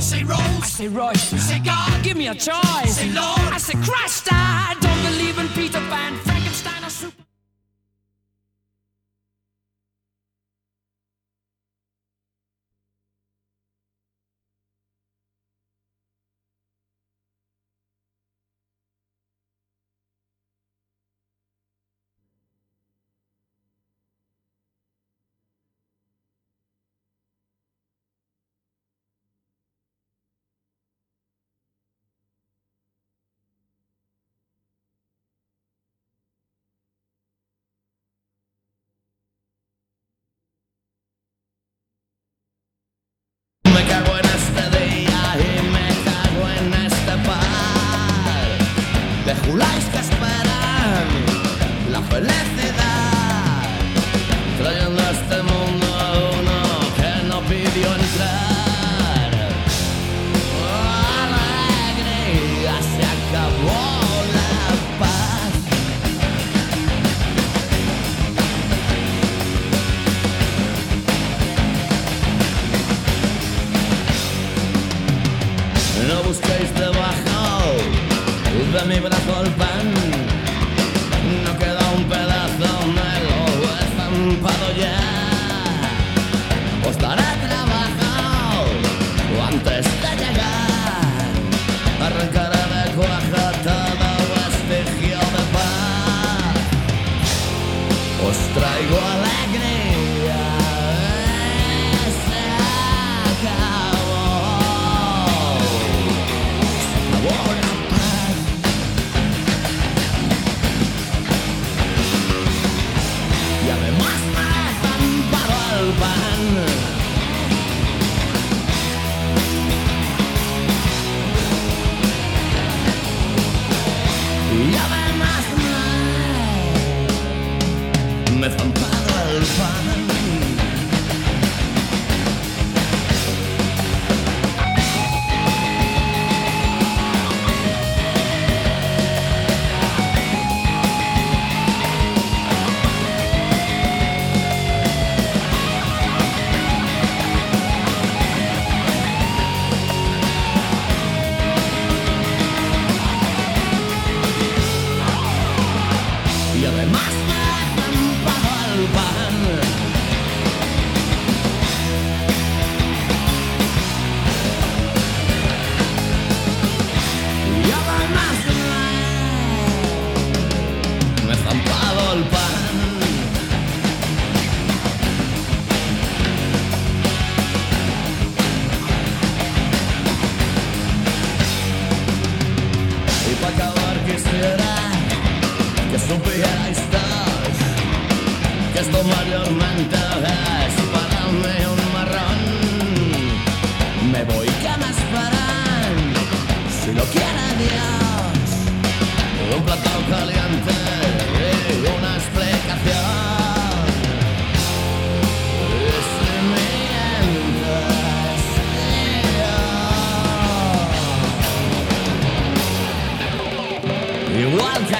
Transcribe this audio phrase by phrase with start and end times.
[0.00, 0.38] Say Rose.
[0.40, 1.22] I say Royce.
[1.22, 2.02] Say God.
[2.02, 2.54] Give me a choice.
[2.54, 3.38] I Say Lord.
[3.52, 4.28] I say Christ.
[4.30, 7.25] I don't believe in Peter Pan, Frankenstein, or Super.
[49.46, 51.08] De juláis que esperan
[51.90, 52.55] la felicidad,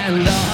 [0.07, 0.46] Igual que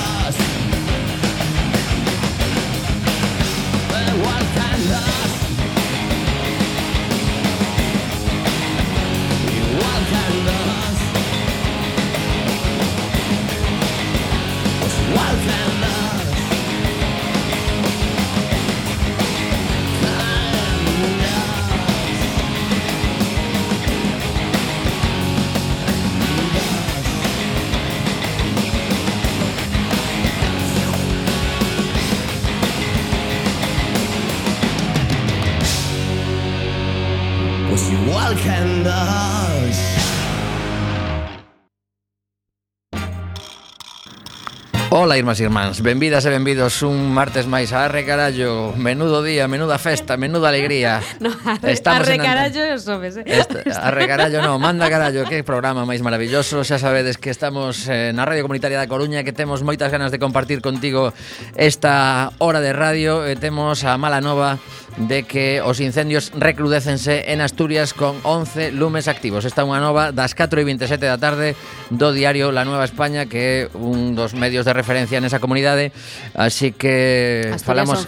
[45.12, 47.76] Ola, irmás e irmáns, benvidas e benvidos un martes máis.
[47.76, 48.72] A Arre Carallo.
[48.80, 51.04] Menudo día, menuda festa, menuda alegría.
[51.20, 52.24] No, arre, Estamos arre en...
[52.24, 53.24] Carallo e os sobes eh?
[53.28, 55.28] Este, Arre Carallo, no, manda Carallo.
[55.28, 56.64] Que programa máis maravilloso.
[56.64, 60.16] Xa sabedes que estamos eh, na Radio Comunitaria da Coruña Que temos moitas ganas de
[60.16, 61.12] compartir contigo
[61.60, 63.28] esta hora de radio.
[63.28, 64.56] E temos a Mala Nova
[64.96, 69.44] de que os incendios recrudécense en Asturias con 11 lumes activos.
[69.44, 71.56] Esta é unha nova das 4 e 27 da tarde
[71.88, 75.90] do diario La Nueva España, que é un dos medios de referencia nesa comunidade.
[76.36, 78.00] Así que Asturias falamos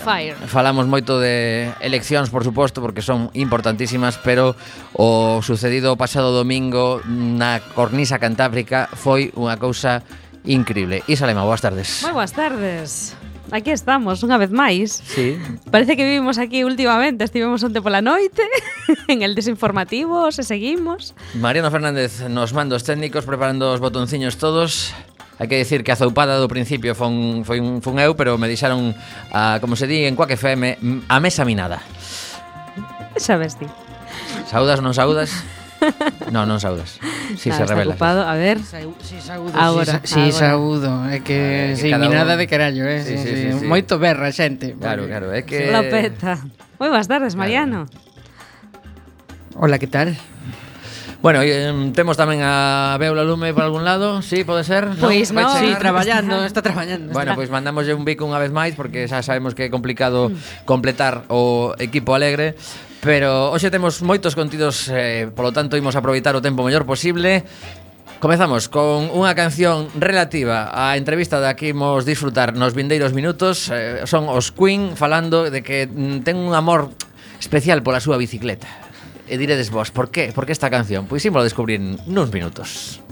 [0.47, 4.53] falamos moito de eleccións, por suposto, porque son importantísimas, pero
[4.93, 10.05] o sucedido o pasado domingo na Cornisa Cantábrica foi unha cousa
[10.45, 11.01] increíble.
[11.09, 12.05] Isalema, boas tardes.
[12.05, 13.17] Moi boas tardes.
[13.53, 15.05] Aquí estamos, unha vez máis.
[15.05, 15.37] Sí.
[15.69, 18.43] Parece que vivimos aquí últimamente, estivemos onte pola noite,
[19.13, 21.13] en el desinformativo, se seguimos.
[21.37, 24.97] Mariano Fernández nos mandos técnicos preparando os botonciños todos.
[25.35, 28.47] Hai que dicir que a zoupada do principio fon, foi un, fun eu, pero me
[28.47, 28.95] deixaron,
[29.35, 31.83] a, como se di en Coaque FM, a mesa minada.
[33.19, 33.67] Sabes ti.
[34.47, 35.35] Saudas, non saudas?
[36.35, 36.99] No, non saudas.
[37.37, 37.95] Si claro, se revela.
[37.95, 38.23] Ocupado.
[38.27, 38.59] A ver.
[38.61, 40.01] Si saúdo, Agora.
[40.05, 41.05] Si, si saúdo.
[41.11, 43.03] É que, se minada de carallo, eh?
[43.05, 43.67] Sí, sí, sí, sí, sí.
[43.67, 44.75] Moito berra, xente.
[44.77, 45.31] Claro, claro.
[45.31, 45.71] É que...
[45.71, 46.41] La peta.
[46.81, 47.87] Moi boas tardes, Mariano.
[47.87, 48.15] Claro.
[49.57, 50.19] Hola, que tal?
[51.23, 54.93] Bueno, eh, temos tamén a Beula Lume por algún lado, sí, pode ser?
[55.01, 57.17] Pois non, no, sí, traballando, está, está traballando.
[57.17, 60.29] Bueno, pois pues mandámoslle un bico unha vez máis porque xa sabemos que é complicado
[60.69, 62.61] completar o equipo alegre,
[63.05, 67.45] Pero hoxe temos moitos contidos, eh, polo tanto imos aproveitar o tempo mellor posible.
[68.17, 73.69] Comezamos con unha canción relativa á entrevista da que imos disfrutar nos vindeiros minutos.
[73.69, 76.97] Eh, son os Queen falando de que mm, ten un amor
[77.37, 78.73] especial pola súa bicicleta.
[79.29, 80.33] E diredes vos, por que?
[80.33, 81.05] Por que esta canción?
[81.05, 83.05] Pois ímolo descubrir nuns minutos.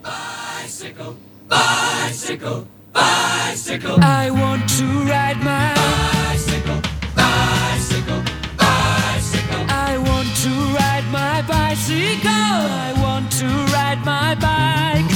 [0.00, 6.13] Bicycle, bicycle, bicycle I want to ride my
[11.34, 12.60] my bicycle.
[12.86, 15.10] I want to ride my bike.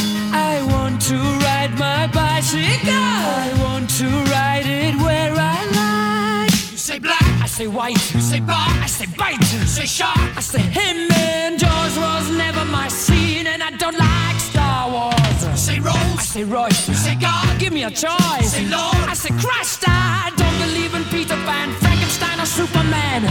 [0.50, 1.16] I want to
[1.46, 3.06] ride my bicycle.
[3.44, 6.50] I want to ride it where I like.
[6.72, 8.02] You say black, I say white.
[8.14, 9.38] You say bar, I say bite.
[9.52, 10.98] You say shark, I say him.
[11.12, 15.40] And Jaws was never my scene, and I don't like Star Wars.
[15.44, 16.88] You say Rose, I say Royce.
[16.88, 18.42] You say God, give me a choice.
[18.42, 19.84] You Say Lord, I say Christ.
[19.86, 23.22] I don't believe in Peter Pan, Frankenstein, or Superman.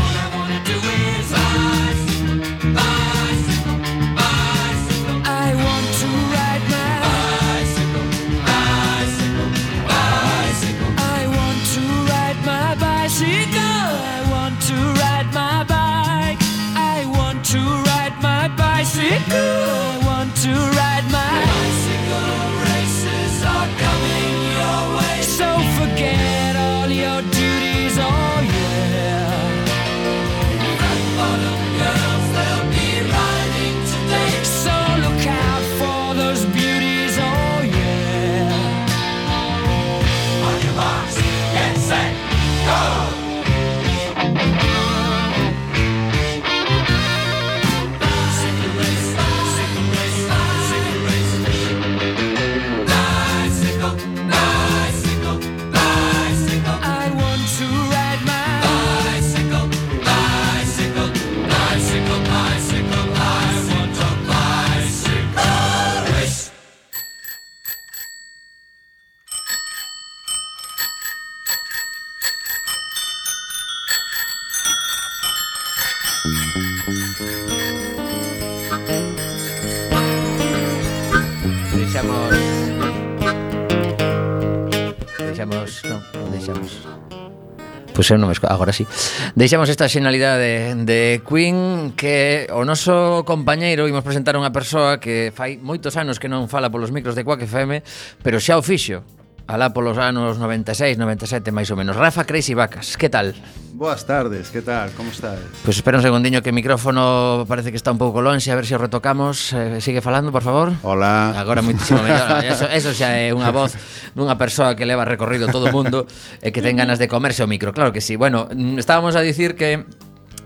[88.08, 88.48] pois eu non me esco...
[88.48, 88.88] agora sí.
[89.36, 90.56] Deixamos esta xenalidade de,
[90.88, 96.32] de Queen que o noso compañeiro imos presentar unha persoa que fai moitos anos que
[96.32, 97.84] non fala polos micros de Quack FM,
[98.24, 99.04] pero xa o fixo
[99.48, 101.96] alá polos anos 96, 97 máis ou menos.
[101.96, 103.32] Rafa Crazy Vacas, que tal?
[103.72, 104.92] Boas tardes, que tal?
[104.92, 105.40] Como estáis?
[105.40, 108.60] Pois pues espera un segundiño que o micrófono parece que está un pouco lonxe, a
[108.60, 109.54] ver se o retocamos.
[109.56, 110.76] Eh, sigue falando, por favor.
[110.84, 111.32] Hola.
[111.40, 112.44] Agora moitísimo mellor.
[112.44, 113.80] Eso, eso xa é unha voz
[114.12, 116.04] dunha persoa que leva recorrido todo o mundo
[116.44, 117.72] e que ten ganas de comerse o micro.
[117.72, 118.20] Claro que sí.
[118.20, 119.88] Bueno, estábamos a dicir que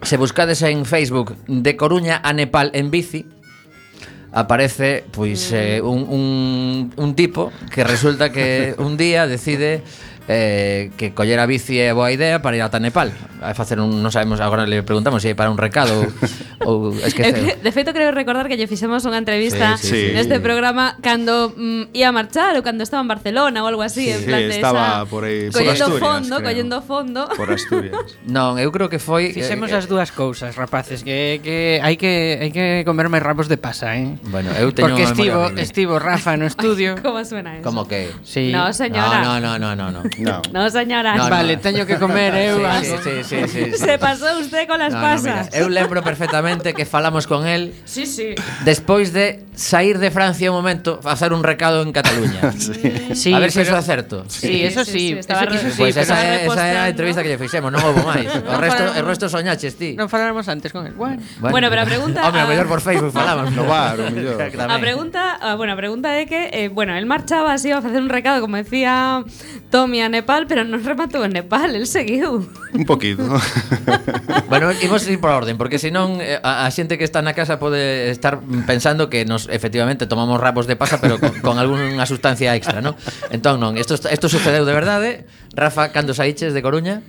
[0.03, 3.25] se buscades en Facebook de Coruña a Nepal en bici,
[4.31, 9.83] aparece pois eh, un, un, un tipo que resulta que un día decide
[10.31, 13.11] eh, que coller a bici é boa idea para ir ata Nepal
[13.43, 16.07] a facer un, non sabemos, agora le preguntamos se si é para un recado
[16.63, 17.59] ou, ou esqueceu.
[17.59, 20.15] De feito creo recordar que lle fixemos unha entrevista sí, sí, sí.
[20.15, 24.07] neste programa cando mm, ia a marchar ou cando estaba en Barcelona ou algo así,
[24.07, 26.47] sí, en plan sí, de estaba esa, por aí, collendo Asturias, fondo, creo.
[26.47, 27.21] collendo fondo.
[27.35, 28.07] Por Asturias.
[28.35, 31.99] non, eu creo que foi eh, Fixemos eh, as dúas cousas, rapaces, que que hai
[31.99, 34.15] que hai que comer máis de pasa, eh.
[34.29, 36.95] Bueno, eu teño Porque estivo estivo Rafa no estudio.
[36.95, 37.65] Ay, como suena eso?
[37.65, 38.13] Como que?
[38.23, 38.51] Sí.
[38.53, 39.25] No, señora.
[39.25, 40.01] No, no, no, no, no.
[40.23, 40.41] No.
[40.51, 41.15] no, señora.
[41.15, 41.29] No, no.
[41.29, 42.61] vale, teño que comer eu.
[42.61, 43.77] Eh, sí, sí, sí, sí, sí, sí.
[43.77, 45.49] Se pasou usted con las no, pasas.
[45.49, 47.73] No, mira, eu lembro perfectamente que falamos con él.
[47.85, 48.35] Sí, sí.
[48.63, 52.51] Despois de sair de Francia un momento, facer un recado en Cataluña.
[52.57, 53.15] sí.
[53.15, 53.33] sí.
[53.33, 53.79] A ver se iso pero...
[53.79, 54.25] eso é certo.
[54.27, 54.91] Sí, eso sí.
[54.91, 57.37] sí, sí estaba eso sí, pues pois esa, é, esa era a entrevista que lle
[57.37, 58.29] fixemos, non houve máis.
[58.51, 59.95] O resto, o resto soñaches ti.
[59.95, 60.93] Non faláramos antes con él.
[60.93, 62.47] Bueno, bueno, bueno pero a pregunta Hombre, a...
[62.49, 63.53] mellor por Facebook falamos.
[63.61, 64.39] No bar, o mellor.
[64.41, 68.01] A pregunta, a, bueno, a pregunta é que eh, bueno, el marchaba así a facer
[68.01, 69.23] un recado, como decía
[69.69, 72.45] Tommy a Nepal, pero non rematou en Nepal, el seguiu.
[72.73, 73.23] Un poquito.
[74.51, 77.61] bueno, imos ir por orden, porque senón eh, a, a xente que está na casa
[77.61, 82.55] pode estar pensando que nos efectivamente tomamos rabos de pasa, pero con, con algunha sustancia
[82.57, 82.97] extra, ¿no?
[83.29, 85.09] Entón non, isto isto sucedeu de verdade.
[85.53, 87.03] Rafa, cando saíches de Coruña?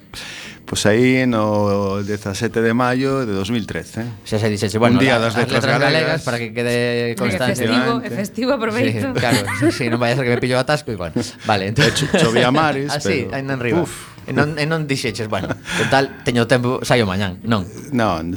[0.65, 4.25] Pois aí no 17 de maio de 2013.
[4.25, 7.67] Xa se dixeche, bueno, un día das letras, letras galegas, galegas para que quede constancia.
[7.67, 9.13] Festivo, é festivo, aproveito.
[9.13, 9.39] Sí, claro,
[9.69, 11.13] sí, non vai a ser que me pillo atasco igual.
[11.51, 11.93] Vale, entonces...
[11.99, 13.13] Cho, chovía mares, ah, pero...
[13.13, 13.83] sí, ainda en riba.
[13.85, 15.51] Uf, E non, e non dixeches, bueno,
[15.83, 17.67] total, teño tempo, saio mañán, non.
[17.91, 18.31] Non,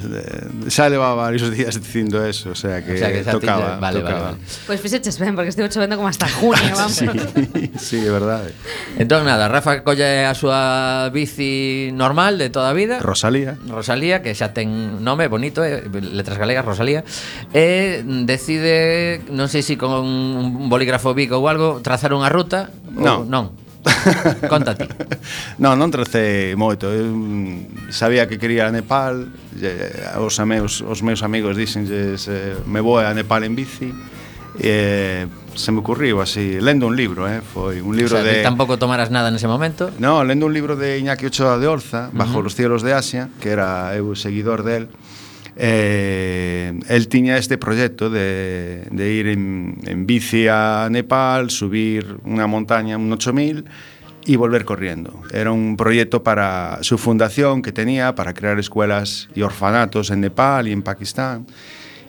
[0.66, 3.80] xa levaba varios días dicindo eso, o sea que, o sea que tocaba, te...
[3.80, 4.34] vale, tocaba.
[4.34, 4.38] Vale, vale.
[4.66, 6.96] Pois pues fixeches ben, porque estivo chovendo como hasta junio, vamos.
[6.96, 7.06] sí,
[7.78, 8.50] sí, é verdade.
[8.98, 12.98] Entón, nada, Rafa colle a súa bici normal de toda a vida.
[12.98, 13.54] Rosalía.
[13.68, 17.06] Rosalía, que xa ten nome bonito, eh, letras galegas, Rosalía.
[17.54, 22.70] E decide, non sei se si con un bolígrafo bico ou algo, trazar unha ruta.
[22.96, 23.65] Ou, non.
[24.52, 24.86] Conta ti.
[25.62, 26.90] non, non tracei moito.
[26.90, 29.30] Eu mm, sabía que quería a Nepal,
[29.62, 32.18] eh, os meus, os meus amigos dixenlle
[32.66, 33.94] me vou a Nepal en bici,
[34.58, 35.26] e
[35.56, 38.76] se me ocurriu así, lendo un libro, eh, foi un libro o sea, de tampouco
[38.76, 39.92] tomaras nada nese momento.
[39.98, 42.44] No, lendo un libro de Iñaki Ochoa de Orza, Bajo uh -huh.
[42.44, 44.88] los cielos de Asia, que era eu seguidor del.
[44.88, 45.06] De
[45.56, 53.00] eh, el tiña este proxecto de, ir en, en bici a Nepal, subir unha montaña,
[53.00, 53.64] un 8000,
[54.26, 55.22] y volver corriendo.
[55.32, 60.68] Era un proyecto para su fundación que tenía para crear escuelas y orfanatos en Nepal
[60.68, 61.46] y en Pakistán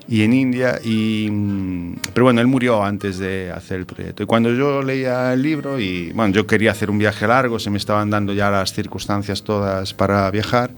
[0.08, 0.80] y en India.
[0.84, 4.24] Y, mm, pero bueno, él murió antes de hacer el proyecto.
[4.24, 7.70] Y cuando yo leía el libro, y bueno, yo quería hacer un viaje largo, se
[7.70, 10.72] me estaban dando ya las circunstancias todas para viajar.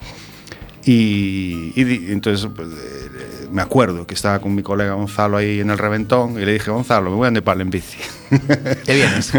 [0.92, 5.70] Y, y entonces pues, eh, me acuerdo que estaba con mi colega Gonzalo ahí en
[5.70, 8.00] el reventón y le dije, Gonzalo, me voy a Nepal en bici.
[8.86, 9.32] Te vienes,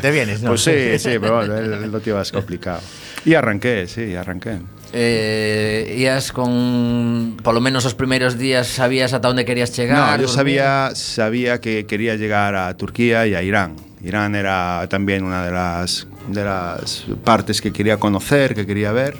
[0.00, 0.50] te vienes, ¿no?
[0.50, 2.80] Pues sí, sí, pero bueno, lo tiene más complicado.
[3.24, 4.58] Y arranqué, sí, arranqué.
[4.92, 10.20] Eh, con polo menos os primeiros días sabías ata onde querías chegar.
[10.20, 13.74] No, yo sabía, sabía que quería llegar a Turquía y a Irán.
[14.04, 19.16] Irán era también una de las, de las partes que quería conocer, que quería ver.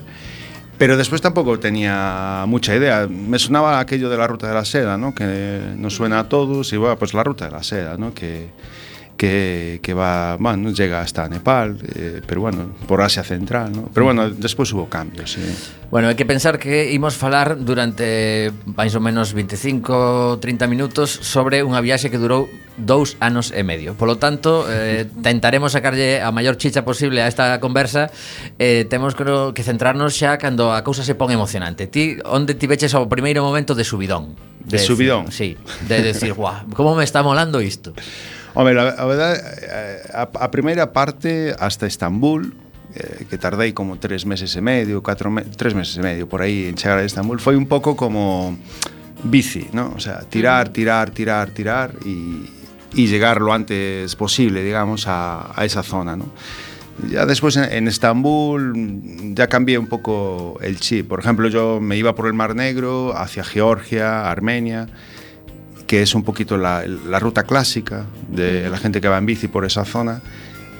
[0.79, 3.07] Pero después tampoco tenía mucha idea.
[3.09, 5.14] Me sonaba aquello de la ruta de la seda, ¿no?
[5.14, 8.12] Que nos suena a todos y bueno, pues la ruta de la seda, ¿no?
[8.14, 8.49] Que,
[9.23, 13.88] que, que va, bueno, llega hasta Nepal, eh, pero bueno, por Asia Central, ¿no?
[13.95, 15.31] Pero bueno, despois hubo cambios.
[15.38, 15.41] sí.
[15.93, 21.62] Bueno, hai que pensar que imos falar durante máis ou menos 25, 30 minutos sobre
[21.62, 23.95] unha viaxe que durou dous anos e medio.
[23.95, 28.11] Polo tanto, eh, tentaremos sacarlle a maior chicha posible a esta conversa.
[28.59, 31.87] Eh, temos que centrarnos xa cando a cousa se pon emocionante.
[31.87, 34.35] Ti, onde ti veches ao primeiro momento de subidón?
[34.67, 35.31] De, de subidón?
[35.31, 35.55] Sí,
[35.87, 37.95] de decir, guau, como me está molando isto?
[38.54, 42.54] Hombre, la, a verdade, eh, a, a primeira parte hasta Estambul,
[42.94, 46.42] eh, que tardei como tres meses e medio, catro me tres meses e medio por
[46.42, 48.56] aí en chegar a Estambul, foi un pouco como
[49.25, 49.92] bici, ¿no?
[49.97, 52.44] O sea, tirar, tirar, tirar, tirar y,
[52.92, 56.28] y llegar lo antes posible, digamos, a, a esa zona, ¿no?
[57.09, 61.09] Ya después en, en Estambul ya cambié un poco el chip.
[61.09, 64.88] Por ejemplo, yo me iba por el Mar Negro hacia Georgia, Armenia,
[65.92, 69.46] que es un poquito la, la ruta clásica de la gente que va en bici
[69.46, 70.22] por esa zona.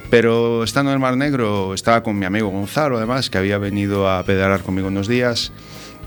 [0.09, 4.09] Pero estando en el Mar Negro estaba con mi amigo Gonzalo, además, que había venido
[4.09, 5.53] a pedalar conmigo unos días.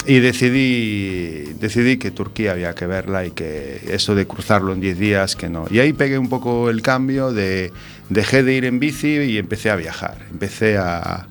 [0.08, 5.00] Y decidí, decidí que Turquía había que verla y que eso de cruzarlo en 10
[5.00, 5.66] días, que no.
[5.72, 7.72] Y ahí pegué un poco el cambio de
[8.10, 10.20] dejé de ir en bici y empecé a viajar.
[10.30, 11.26] Empecé a,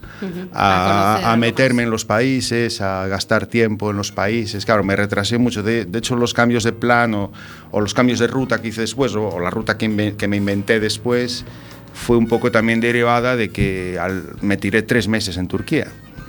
[1.38, 4.64] meterme en los países, a gastar tiempo en los países.
[4.64, 5.62] Claro, me retrasé mucho.
[5.62, 7.32] De, de hecho, los cambios de plan o,
[7.70, 10.80] o los cambios de ruta que hice después, o, o la ruta que, me inventé
[10.80, 11.44] después,
[11.92, 15.86] fue un poco también derivada de que al- me tiré tres meses en Turquía.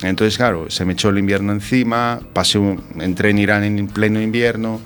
[0.09, 4.21] Entonces, claro, se me echó el invierno encima, pasé un- entré en Irán en pleno
[4.21, 4.79] invierno,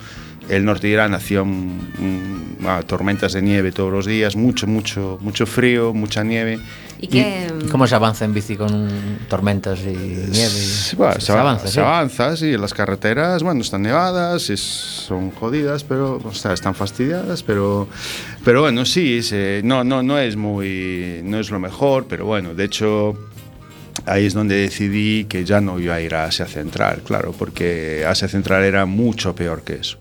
[0.50, 4.66] el norte de Irán hacía un- un- ah, tormentas de nieve todos los días, mucho,
[4.68, 6.58] mucho, mucho frío, mucha nieve.
[7.02, 7.48] ¿Y qué?
[7.72, 8.90] Como se avanza en bici con
[9.30, 10.50] tormentas y nieve?
[10.50, 11.80] Sí, bueno, se, se avanza, se sí.
[11.80, 17.42] avanza, sí, las carreteras, bueno, están nevadas, es- son jodidas, pero, o sea, están fastidiadas,
[17.44, 17.88] pero,
[18.44, 22.54] pero bueno, sí, se- no, no, no es muy, no es lo mejor, pero bueno,
[22.54, 23.18] de hecho,
[24.10, 28.04] ahí es donde decidí que ya no iba a ir a Asia Central, claro, porque
[28.08, 30.00] Asia Central era mucho peor que eso.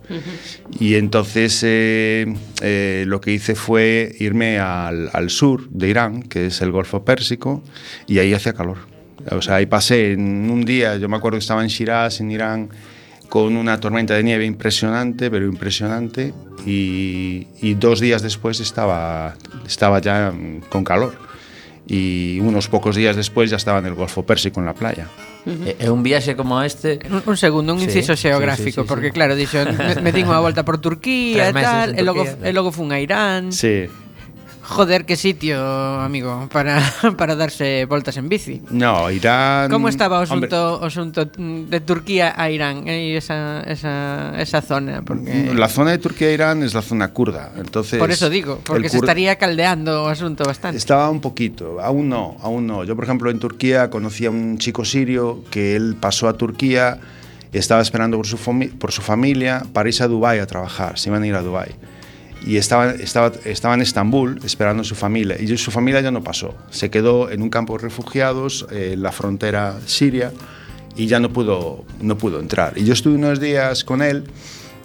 [0.80, 2.26] Y entonces eh,
[2.62, 7.04] eh, lo que hice fue irme al, al sur de Irán, que es el Golfo
[7.04, 7.62] Pérsico,
[8.06, 8.78] y ahí hacía calor.
[9.30, 12.30] O sea, ahí pasé en un día, yo me acuerdo que estaba en Shiraz, en
[12.30, 12.70] Irán,
[13.28, 16.32] con una tormenta de nieve impresionante, pero impresionante,
[16.64, 19.36] y, y dos días después estaba,
[19.66, 20.32] estaba ya
[20.70, 21.27] con calor.
[21.88, 25.08] y unos pocos días despois ya estaba en el Golfo Pérsico en la playa.
[25.46, 25.72] Uh.
[25.80, 28.88] E un viaxe como este un, un segundo, un sí, inciso xeográfico sí, sí, sí,
[28.88, 29.12] porque sí.
[29.16, 32.68] claro, dixo, me, me din unha volta por Turquía e tal, e logo, e logo
[32.68, 33.48] fun a Irán.
[33.56, 33.88] Sí,
[34.68, 36.82] Joder, que sitio, amigo, para,
[37.16, 38.60] para darse voltas en bici.
[38.70, 39.70] No, Irán...
[39.70, 45.00] Como estaba asunto, asunto de Turquía a Irán, eh, esa, esa, esa zona?
[45.02, 45.54] Porque...
[45.54, 47.52] La zona de Turquía-Irán es la zona kurda.
[47.56, 50.76] Entonces, Por eso digo, porque se estaría caldeando asunto bastante.
[50.76, 52.84] Estaba un poquito, aún no, aún no.
[52.84, 57.00] Yo, por ejemplo, en Turquía conocí a un chico sirio que él pasó a Turquía,
[57.52, 58.36] estaba esperando por su,
[58.78, 61.74] por su familia para irse a Dubái a trabajar, se iban a ir a Dubái.
[62.46, 65.36] Y estaba, estaba, estaba en Estambul esperando a su familia.
[65.40, 66.54] Y su familia ya no pasó.
[66.70, 70.32] Se quedó en un campo de refugiados eh, en la frontera siria
[70.96, 72.76] y ya no pudo, no pudo entrar.
[72.76, 74.24] Y yo estuve unos días con él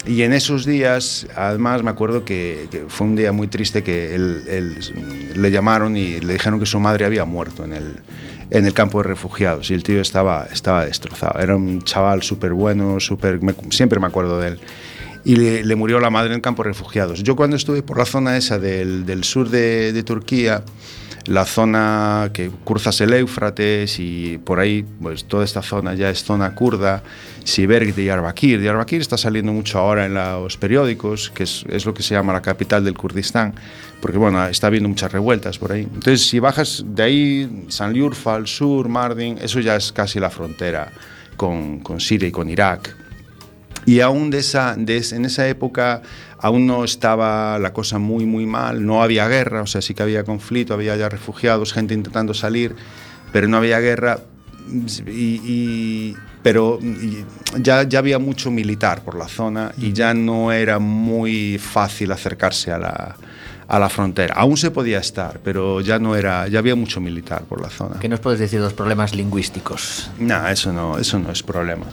[0.06, 4.14] y en esos días, además me acuerdo que, que fue un día muy triste que
[4.16, 4.78] él, él,
[5.42, 7.94] le llamaron y le dijeron que su madre había muerto en el,
[8.50, 11.40] en el campo de refugiados y el tío estaba, estaba destrozado.
[11.40, 14.60] Era un chaval súper bueno, súper, me- siempre me acuerdo de él.
[15.26, 17.24] Y le, le murió la madre en campo refugiados.
[17.24, 20.64] Yo cuando estuve por la zona esa del, del sur de, de Turquía,
[21.26, 26.24] la zona que cruzas el Éufrates y por ahí, pues toda esta zona ya es
[26.24, 27.04] zona kurda,
[27.46, 28.60] Siberg de Diyarbakir.
[28.60, 32.34] Diyarbakir está saliendo mucho ahora en los periódicos, que es, es lo que se llama
[32.34, 33.54] la capital del Kurdistán,
[34.02, 35.84] porque bueno, está habiendo muchas revueltas por ahí.
[35.84, 40.92] Entonces, si bajas de ahí, Sanliurfa al sur, Mardin, eso ya es casi la frontera
[41.38, 42.98] con, con Siria y con Irak.
[43.86, 46.02] Y aún de esa, de es- en esa época
[46.40, 50.04] aún no estaba la cosa muy, muy mal, no había guerra, o sea, sí que
[50.04, 52.76] había conflicto, había ya refugiados, gente intentando salir,
[53.32, 54.20] pero no había guerra.
[55.08, 57.24] Y, y- pero y
[57.62, 62.72] ya, ya había mucho militar por la zona y ya no era muy fácil acercarse
[62.72, 63.16] a la,
[63.68, 64.34] a la frontera.
[64.36, 68.00] Aún se podía estar, pero ya no era, ya había mucho militar por la zona.
[68.00, 70.10] Que nos podes decir dos problemas lingüísticos?
[70.20, 71.86] No, eso no, eso no es problema.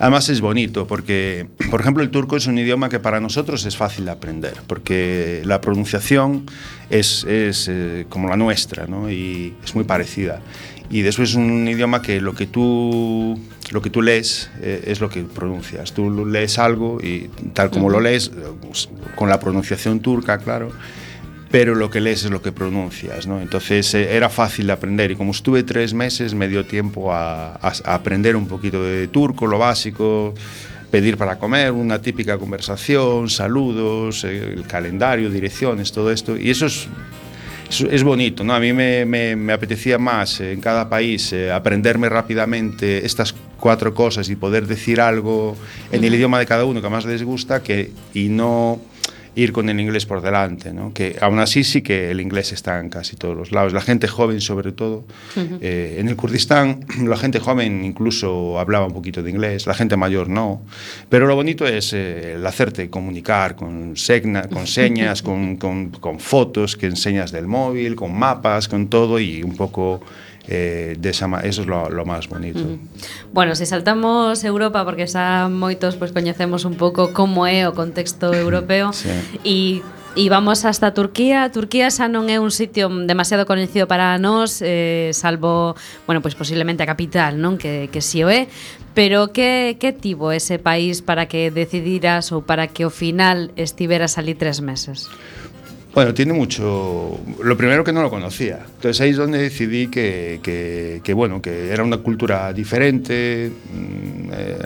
[0.00, 3.76] Además es bonito porque, por ejemplo, el turco es un idioma que para nosotros es
[3.76, 6.46] fácil de aprender, porque la pronunciación
[6.90, 9.10] es, es eh, como la nuestra, ¿no?
[9.10, 10.40] Y es muy parecida.
[10.88, 13.38] Y después es un idioma que lo que tú,
[13.72, 15.92] lo que tú lees eh, es lo que pronuncias.
[15.92, 18.30] Tú lees algo y tal como lo lees,
[18.62, 20.70] pues, con la pronunciación turca, claro,
[21.50, 23.40] pero lo que lees es lo que pronuncias, ¿no?
[23.40, 27.52] Entonces eh, era fácil de aprender y como estuve tres meses me dio tiempo a,
[27.54, 30.34] a- a aprender un poquito de turco, lo básico,
[30.90, 36.66] pedir para comer, una típica conversación, saludos, eh, el calendario, direcciones, todo esto y eso
[36.66, 36.88] es
[37.68, 38.54] es, es bonito, ¿no?
[38.54, 43.34] A mí me, me- me apetecía más eh, en cada país eh, aprenderme rápidamente estas
[43.58, 45.56] cuatro cosas y poder decir algo
[45.90, 48.80] en el idioma de cada uno que más les gusta que, y no
[49.36, 50.92] ir con el inglés por delante, ¿no?
[50.92, 53.72] Que aún así sí que el inglés está en casi todos los lados.
[53.74, 55.04] La gente joven, sobre todo,
[55.60, 59.96] eh, en el Kurdistán, la gente joven incluso hablaba un poquito de inglés, la gente
[59.96, 60.62] mayor no.
[61.10, 66.18] Pero lo bonito es eh, el hacerte comunicar con, segna- con señas, con, con- con
[66.18, 70.00] fotos que enseñas del móvil, con mapas, con todo y un poco
[70.48, 72.60] eh, desa, eso es lo, lo más bonito.
[72.60, 72.78] Mm.
[73.32, 77.72] Bueno, se saltamos Europa, porque xa moitos pois, pues, coñecemos un pouco como é o
[77.74, 79.10] contexto europeo, sí.
[79.44, 79.58] e
[80.16, 81.52] E vamos hasta Turquía.
[81.52, 85.76] Turquía xa non é un sitio demasiado coñecido para nós, eh, salvo,
[86.08, 87.60] bueno, pois posiblemente a capital, non?
[87.60, 88.48] Que, que si o é.
[88.96, 94.16] Pero que, que tivo ese país para que decidiras ou para que ao final estiveras
[94.16, 95.12] ali tres meses?
[95.96, 97.18] Bueno, tiene mucho.
[97.42, 98.58] Lo primero que no lo conocía.
[98.66, 104.28] Entonces ahí es donde decidí que, que- que, bueno, que era una cultura diferente, mm,
[104.30, 104.58] eh,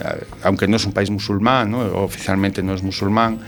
[0.42, 1.82] aunque no es un país musulmán, ¿no?
[2.02, 3.38] oficialmente no es musulmán,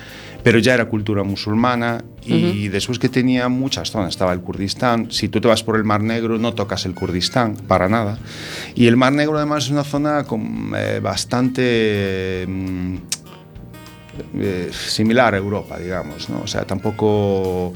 [0.45, 4.11] pero ya era cultura musulmana y después que tenía muchas zonas.
[4.11, 5.11] Estaba el Kurdistán.
[5.11, 8.17] Si tú te vas por el Mar Negro, no tocas el Kurdistán para nada.
[8.77, 12.45] Y el Mar Negro además es una zona con, eh, bastante.
[12.47, 12.97] mm,
[14.39, 16.43] eh, similar a Europa, digamos, ¿no?
[16.43, 17.73] O sea, tampoco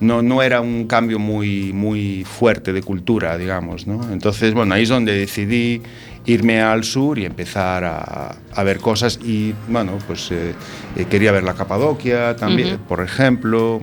[0.00, 4.12] no, no era un cambio muy, muy fuerte de cultura, digamos, ¿no?
[4.12, 5.82] Entonces, bueno, ahí es donde decidí
[6.26, 10.54] irme al sur y empezar a, a ver cosas y, bueno, pues eh,
[10.96, 13.82] eh, quería ver la Capadocia también, por ejemplo,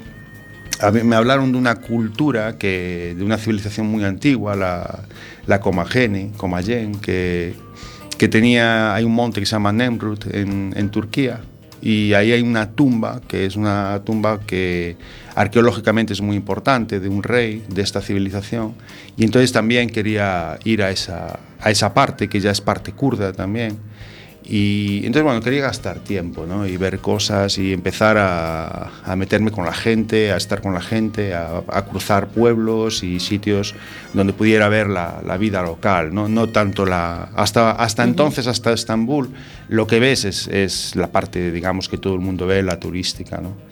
[0.79, 5.03] a mí me hablaron de una cultura, que, de una civilización muy antigua, la,
[5.45, 7.55] la Comagene, Comagen, que,
[8.17, 11.41] que tenía, hay un monte que se llama Nemrut en, en Turquía,
[11.81, 14.95] y ahí hay una tumba, que es una tumba que
[15.35, 18.73] arqueológicamente es muy importante, de un rey de esta civilización,
[19.15, 23.33] y entonces también quería ir a esa, a esa parte, que ya es parte kurda
[23.33, 23.77] también,
[24.49, 26.65] y entonces, bueno, quería gastar tiempo, ¿no?
[26.65, 30.79] Y ver cosas y empezar a, a meterme con la gente, a estar con la
[30.79, 33.75] gente, a, a cruzar pueblos y sitios
[34.13, 36.29] donde pudiera ver la, la vida local, ¿no?
[36.29, 37.23] No tanto la...
[37.35, 39.31] Hasta, hasta entonces, hasta Estambul,
[39.67, 43.41] lo que ves es, es la parte, digamos, que todo el mundo ve, la turística,
[43.41, 43.66] ¿no?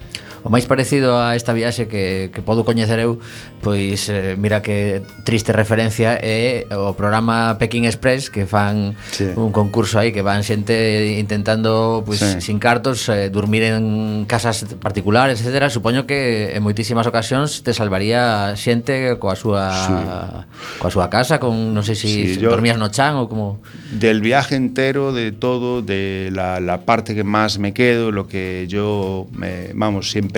[0.46, 3.18] O máis parecido a esta viaxe que, que podo coñecer eu
[3.66, 9.26] Pois eh, mira que triste referencia é o programa Pekín Express Que fan sí.
[9.34, 12.46] un concurso aí que van xente intentando pois, sí.
[12.46, 18.54] sin cartos eh, Dormir en casas particulares, etc Supoño que en moitísimas ocasións te salvaría
[18.54, 19.98] xente coa súa sí.
[20.78, 24.22] coa súa casa con non sei se si sí, dormías no chan ou como del
[24.22, 29.26] viaje entero de todo de la, la parte que más me quedo lo que yo
[29.34, 30.35] me, vamos siempre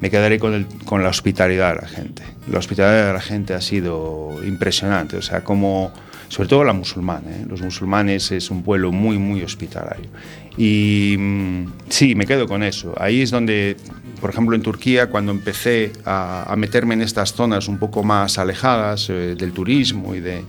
[0.00, 2.22] me quedaré con, el- con la hospitalidad de la gente.
[2.50, 5.92] La hospitalidad de la gente ha sido impresionante, o sea, como,
[6.28, 7.44] sobre todo la musulmana, ¿eh?
[7.48, 10.08] los musulmanes es un pueblo muy, muy hospitalario.
[10.56, 12.92] Y mm, sí, me quedo con eso.
[12.98, 13.76] Ahí es donde,
[14.20, 18.38] por ejemplo, en Turquía, cuando empecé a, a meterme en estas zonas un poco más
[18.38, 20.42] alejadas eh, del turismo y de,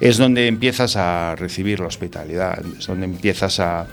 [0.00, 3.86] es donde empiezas a recibir la hospitalidad, es donde empiezas a,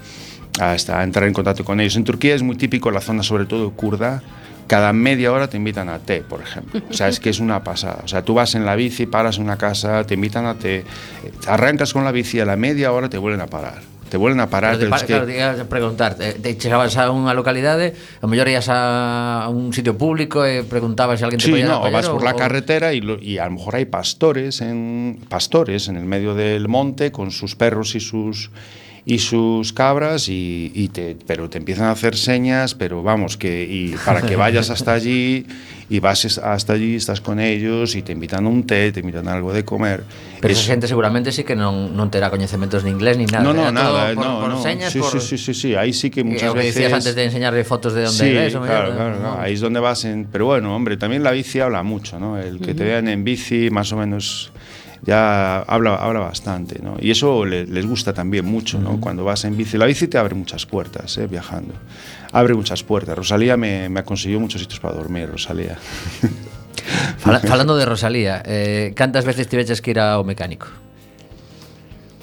[0.59, 1.95] a, esta- a entrar en contacto con ellos.
[1.95, 4.21] En Turquía es muy típico la zona, sobre todo kurda.
[4.67, 6.81] Cada media hora te invitan a té, por ejemplo.
[6.89, 7.99] O sea, es que es una pasada.
[8.03, 10.85] O sea, tú vas en la bici, paras en una casa, te invitan a té,
[11.47, 13.81] arrancas con la bici, a la media hora te vuelven a parar.
[14.09, 14.77] Te vuelven a parar.
[14.77, 18.25] Pero te pa- es que- claro, te preguntar, te, te chegabas a unha localidade, a
[18.29, 22.05] mellor ías a un sitio público e preguntabas se alguén te Sí, podía no, apoyar
[22.05, 25.97] vas por la carretera y, lo- y a lo mejor hay pastores en pastores en
[25.97, 28.53] el medio del monte con sus perros y sus
[29.05, 33.67] y sus cabras y, y te pero te empiezan a hacer señas, pero vamos que
[33.69, 35.45] y para que vayas hasta allí
[35.89, 39.27] y vas hasta allí, estás con ellos y te invitan a un té, te invitan
[39.27, 40.03] a algo de comer.
[40.39, 43.43] Pero Es- esa xente seguramente sí que non, non terá coñecementos de inglés ni nada.
[43.43, 44.63] no, no, nada, por, no, por no.
[44.63, 45.11] señas, sí, por...
[45.11, 47.91] sí, sí, sí, sí, ahí sí que Eh, muchas veces decías antes de enseñarle fotos
[47.93, 49.19] de donde sí, o claro, claro, ¿no?
[49.19, 49.41] claro.
[49.43, 50.25] Ahí es donde vas en...
[50.31, 52.39] Pero bueno, hombre, también la bici habla mucho, ¿no?
[52.39, 54.51] El que te vean en bici más o menos
[55.05, 56.95] ya habla, habla bastante, ¿no?
[56.99, 58.99] Y eso le- les gusta también mucho, ¿no?
[58.99, 59.77] Cuando vas en bici.
[59.77, 61.27] La bici te abre muchas puertas, ¿eh?
[61.27, 61.73] Viajando.
[62.31, 63.15] Abre muchas puertas.
[63.17, 65.77] Rosalía me, me consiguió muchos sitios para dormir, Rosalía.
[67.17, 70.67] Fala, falando de Rosalía, eh, cantas veces tiveches que ir ao mecánico?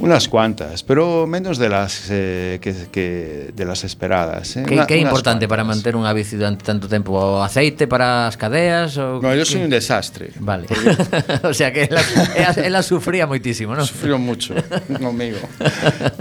[0.00, 4.56] Unas cuantas, pero menos de las eh, que, que- de las esperadas.
[4.56, 4.64] ¿eh?
[4.66, 7.12] Que, Una- que é unas importante para manter unha bici durante tanto tempo?
[7.12, 8.96] O aceite para as cadeas?
[8.96, 10.32] O No, yo soy un desastre.
[10.40, 10.64] Vale.
[11.44, 12.00] o sea que ela,
[12.32, 13.84] ela, ela sufría moitísimo, non?
[13.84, 14.56] Sufrió mucho
[14.96, 15.38] conmigo.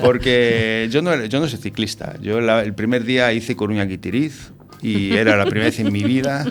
[0.03, 2.15] Porque yo no, yo no soy ciclista.
[2.21, 6.03] Yo la- el primer día hice Coruña Guitiriz y era la primera vez en mi
[6.03, 6.45] vida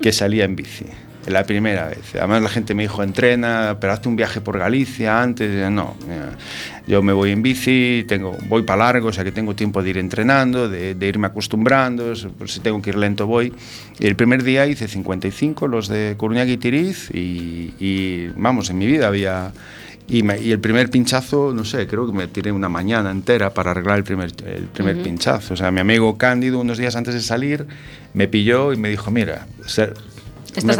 [0.00, 0.86] que salía en bici.
[1.28, 2.14] La primera vez.
[2.16, 5.48] Además la gente me dijo, entrena, pero hazte un viaje por Galicia antes.
[5.50, 6.30] Y No, mira,
[6.88, 9.90] yo me voy en bici, tengo, voy para largo, o sea que tengo tiempo de
[9.90, 13.52] ir entrenando, de, de irme acostumbrando, si tengo que ir lento voy.
[14.00, 18.86] Y el primer día hice 55, los de Coruña Guitiriz, y, y vamos, en mi
[18.86, 19.52] vida había...
[20.08, 23.54] Y, me- y el primer pinchazo, no sé, creo que me tiré una mañana entera
[23.54, 25.54] para arreglar el primer, el primer pinchazo.
[25.54, 27.64] O sea, mi amigo Cándido, unos días antes de salir,
[28.12, 29.46] me pilló y me dijo, mira,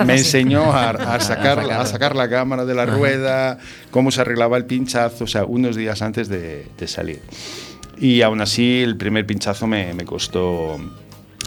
[0.05, 3.59] me, enseñó a, a sacar, a sacar la cámara de la rueda,
[3.91, 7.21] cómo se arreglaba el pinchazo, o sea, unos días antes de, de salir.
[7.99, 10.79] Y aún así, el primer pinchazo me, me costó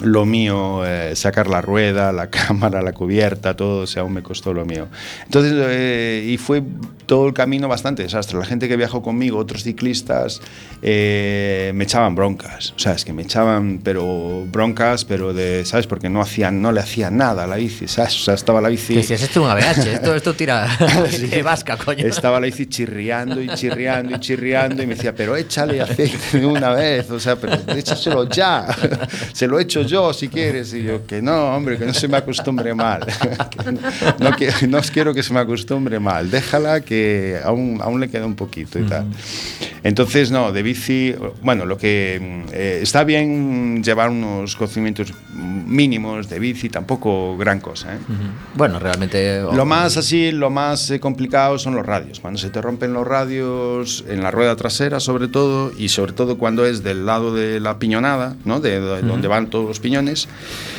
[0.04, 4.24] lo mío, eh, sacar la rueda, la cámara, la cubierta, todo, o sea, aún me
[4.24, 4.88] costó lo mío.
[5.24, 6.64] Entonces, eh, y fue
[7.06, 8.38] todo el camino bastante desastre.
[8.38, 10.42] La gente que viajó conmigo, otros ciclistas,
[10.82, 12.74] eh, me echaban broncas.
[12.76, 15.88] O sea, es que me echaban, pero broncas, pero de, ¿sabes?
[15.88, 18.16] Porque no hacían, no le hacían nada a la bici, ¿sabes?
[18.16, 18.96] O sea, estaba la bici...
[18.96, 20.68] Que decías, esto é unha BH, esto, esto tira
[21.32, 22.06] de vasca, coño.
[22.06, 26.46] Estaba la bici chirriando y chirriando y chirriando y me decía, pero échale aceite de
[26.46, 28.68] una vez, o sea, pero échaselo ya,
[29.32, 30.74] se lo echo yo si quieres.
[30.74, 33.02] Y yo, que no, hombre, que no se me acostumbre mal,
[34.20, 38.26] no, que- no quiero que se me acostumbre mal, déjala que aún, aún le queda
[38.26, 39.06] un poquito y tal.
[39.84, 46.40] Entonces, no, de bici, bueno, lo que eh, está bien llevar unos conocimientos mínimos de
[46.40, 47.94] bici, tampoco gran cosa.
[47.96, 47.98] ¿eh?
[48.56, 49.42] Bueno, realmente...
[49.42, 52.20] Lo más así, lo más eh, complicado son los radios.
[52.20, 56.38] Cuando se te rompen los radios en la rueda trasera, sobre todo, y sobre todo
[56.38, 58.60] cuando es del lado de la piñonada, ¿no?
[58.60, 60.28] De, de donde van todos los piñones.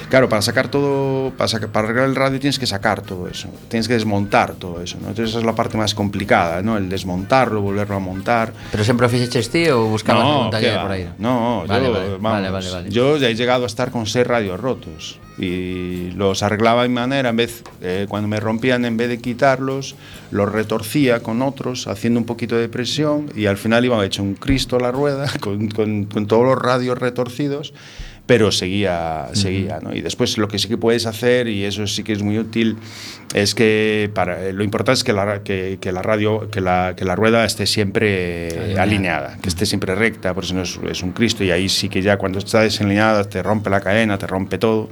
[0.09, 3.49] Claro, para sacar todo, para, saca- para arreglar el radio tienes que sacar todo eso,
[3.69, 4.97] tienes que desmontar todo eso.
[5.01, 5.09] ¿no?
[5.09, 6.77] Entonces esa es la parte más complicada, ¿no?
[6.77, 8.53] El desmontarlo, volverlo a montar.
[8.71, 11.09] Pero sempre o fixeches ti ou buscabas algún ¿qué taller por aí?
[11.19, 14.59] No, Vale, yo, vale, vamos, vale, yo ya he llegado a estar con seis radios
[14.61, 19.19] rotos y los arreglaba de manera, en vez, eh, cuando me rompían, en vez de
[19.21, 19.95] quitarlos,
[20.31, 24.35] los retorcía con otros, haciendo un poquito de presión y al final iba hecho un
[24.35, 27.75] Cristo la rueda con, con- con todos los radios retorcidos.
[28.27, 29.95] Pero seguía, seguía, ¿no?
[29.95, 32.77] Y después lo que sí que puedes hacer, y eso sí que es muy útil,
[33.35, 37.05] es que para, lo importante es que la, que, que la radio, que la, que
[37.05, 38.83] la rueda esté siempre Alineada.
[38.83, 41.89] alineada, que esté siempre recta, por eso no es, es un Cristo y ahí sí
[41.89, 44.89] que ya cuando está desalineada te rompe la cadena, te rompe todo.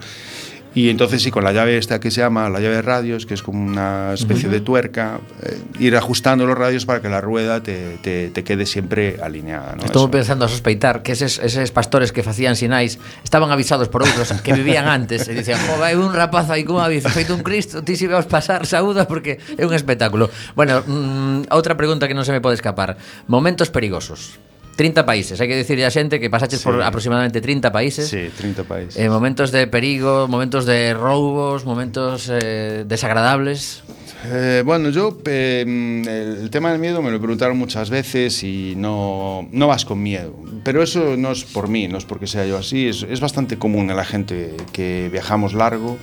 [0.75, 3.35] Y entonces sí, con la llave esta que se llama la llave de radios, que
[3.35, 7.63] es como una especie de tuerca, eh, ir ajustando los radios para que la rueda
[7.63, 9.77] te, te, te quede siempre alineada.
[9.77, 10.11] ¿no?
[10.11, 14.53] Pensando a sospeitar que eses, eses pastores que facían sinais estaban avisados por outros que
[14.53, 17.95] vivían antes e dicían, jo, vai un rapaz aí cunha bici feito un Cristo, ti
[17.95, 20.31] si veos pasar, saúda porque é un espectáculo.
[20.59, 22.99] Bueno, mm, outra pregunta que non se me pode escapar.
[23.31, 24.43] Momentos perigosos.
[24.75, 26.67] 30 países, hai que dicir a xente que pasaches sí.
[26.67, 28.11] por aproximadamente 30 países.
[28.11, 28.97] Sí, 30 países.
[28.99, 33.83] Eh, momentos de perigo, momentos de roubos, momentos eh, desagradables.
[34.27, 39.47] Eh, bueno, yo eh, el tema del miedo me lo preguntaron muchas veces y no,
[39.53, 40.35] no vas con miedo.
[40.65, 42.89] Pero eso no es por mí, no es porque sea yo así.
[42.89, 45.99] Es, es bastante común en la gente que viajamos largo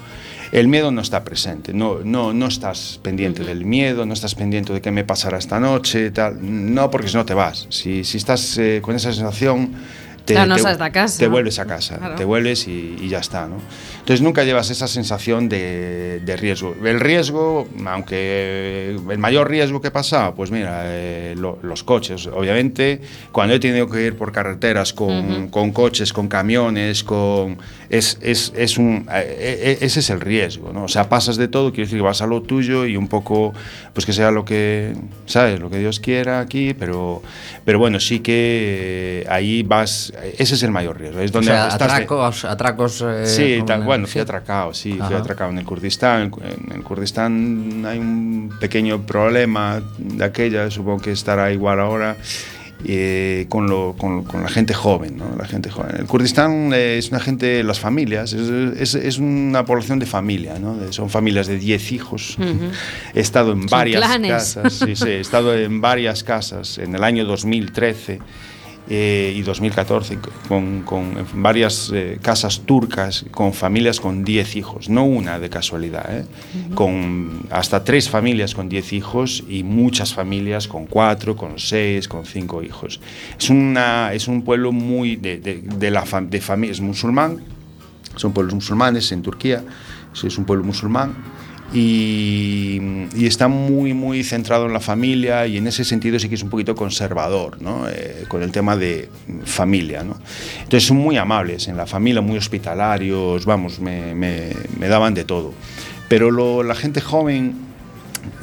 [0.52, 4.74] El miedo no está presente, no, no, no estás pendiente del miedo, no estás pendiente
[4.74, 6.38] de qué me pasará esta noche, tal.
[6.42, 7.68] No, porque si no te vas.
[7.70, 9.72] Si, si estás eh, con esa sensación,
[10.26, 12.16] te, Claro, no te- vuelves a casa, Claro.
[12.16, 13.56] te vuelves y, y ya está, ¿no?
[14.02, 16.76] Entonces nunca llevas esa sensación de, de riesgo.
[16.84, 22.28] El riesgo, aunque el mayor riesgo que pasa, pues mira, eh, lo- los coches.
[22.28, 23.00] Obviamente,
[23.32, 27.58] cuando he tenido que ir por carreteras con, con coches, con camiones, con
[27.90, 30.86] es, es, es un, eh, eh, ese es el riesgo, ¿no?
[30.86, 33.54] O sea, pasas de todo, quiere decir que vas a lo tuyo y un poco,
[33.94, 34.94] pues que sea lo que,
[35.26, 35.60] ¿sabes?
[35.60, 37.22] Lo que Dios quiera aquí, pero,
[37.66, 41.20] pero bueno, sí que eh, ahí vas, ese es el mayor riesgo.
[41.22, 43.04] Es O donde sea, estás de- atracos, atracos...
[43.08, 45.18] eh, Sí, tal- en- bueno, fui atracado, sí, fui Ajá.
[45.18, 46.32] atracado en el Kurdistán.
[46.44, 52.18] En el Kurdistán hay un pequeño problema de aquella, supongo que estará igual ahora,
[52.84, 55.36] eh, con, lo- con- con la gente joven, ¿no?
[55.38, 55.98] La gente joven.
[56.00, 60.58] El Kurdistán eh, es una gente, las familias, es, es- es una población de familia,
[60.60, 60.76] ¿no?
[60.76, 62.38] De- son familias de 10 hijos.
[63.14, 64.32] He estado en Son varias clanes.
[64.32, 68.20] casas, sí, sí, he estado en varias casas en el año 2013
[68.94, 75.06] eh, y 2014 con, con varias eh, casas turcas con familias con 10 hijos, no
[75.06, 76.26] una de casualidad, ¿eh?
[76.76, 82.26] con hasta tres familias con 10 hijos y muchas familias con 4, con 6, con
[82.26, 83.00] 5 hijos.
[83.40, 87.38] Es, una, es un pueblo muy de, de, de la de familia, es musulmán,
[88.18, 89.64] son pueblos musulmanes en Turquía,
[90.22, 91.16] es un pueblo musulmán
[91.74, 92.80] y,
[93.16, 96.44] y está muy muy centrado en la familia y en ese sentido sí que es
[96.44, 97.88] un poquito conservador ¿no?
[97.90, 99.10] Eh, con el tema de
[99.46, 100.18] familia ¿no?
[100.64, 105.24] entonces son muy amables en la familia muy hospitalarios vamos me, me- me daban de
[105.24, 105.54] todo
[106.08, 107.71] pero lo- la gente joven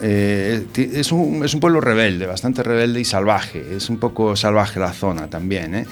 [0.00, 3.64] eh, es, un, es un pueblo rebelde, bastante rebelde y salvaje.
[3.76, 5.86] Es un poco salvaje la zona también, ¿eh?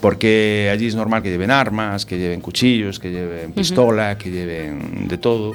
[0.00, 5.08] porque allí es normal que lleven armas, que lleven cuchillos, que lleven pistola, que lleven
[5.08, 5.54] de todo.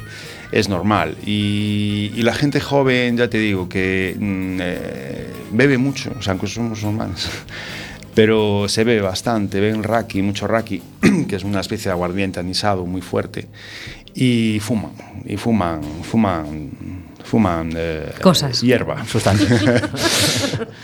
[0.52, 1.16] Es normal.
[1.26, 6.32] Y, y la gente joven, ya te digo, que mm, eh, bebe mucho, o sea,
[6.32, 7.30] aunque son musulmanes.
[8.16, 10.82] Pero se bebe bastante, beben raki, mucho raki,
[11.28, 13.48] que es una especie de aguardiente anisado muy fuerte.
[14.14, 14.94] Y fuman,
[15.26, 16.70] y fuman, fuman,
[17.26, 18.62] fuman eh, Cosas.
[18.62, 19.04] hierba.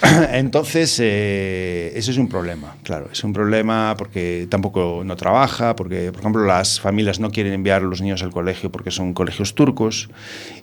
[0.34, 6.12] Entonces, eh, eso es un problema, claro, es un problema porque tampoco no trabaja, porque,
[6.12, 9.56] por ejemplo, las familias no quieren enviar a los niños al colegio porque son colegios
[9.56, 10.10] turcos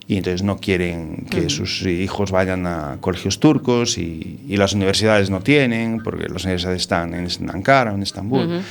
[0.06, 5.30] y entonces no quieren que sus hijos vayan a colegios turcos y, y las universidades
[5.30, 8.62] no tienen, porque las universidades están en Ankara en Estambul.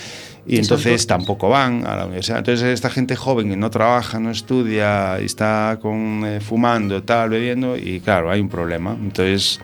[0.56, 2.40] Son entonces tampoco van a la universidad.
[2.40, 7.30] Entonces esta gente joven que no trabaja, no estudia, y está con, eh, fumando, tal,
[7.30, 8.96] bebiendo, y claro, hay un problema.
[9.00, 9.60] Entonces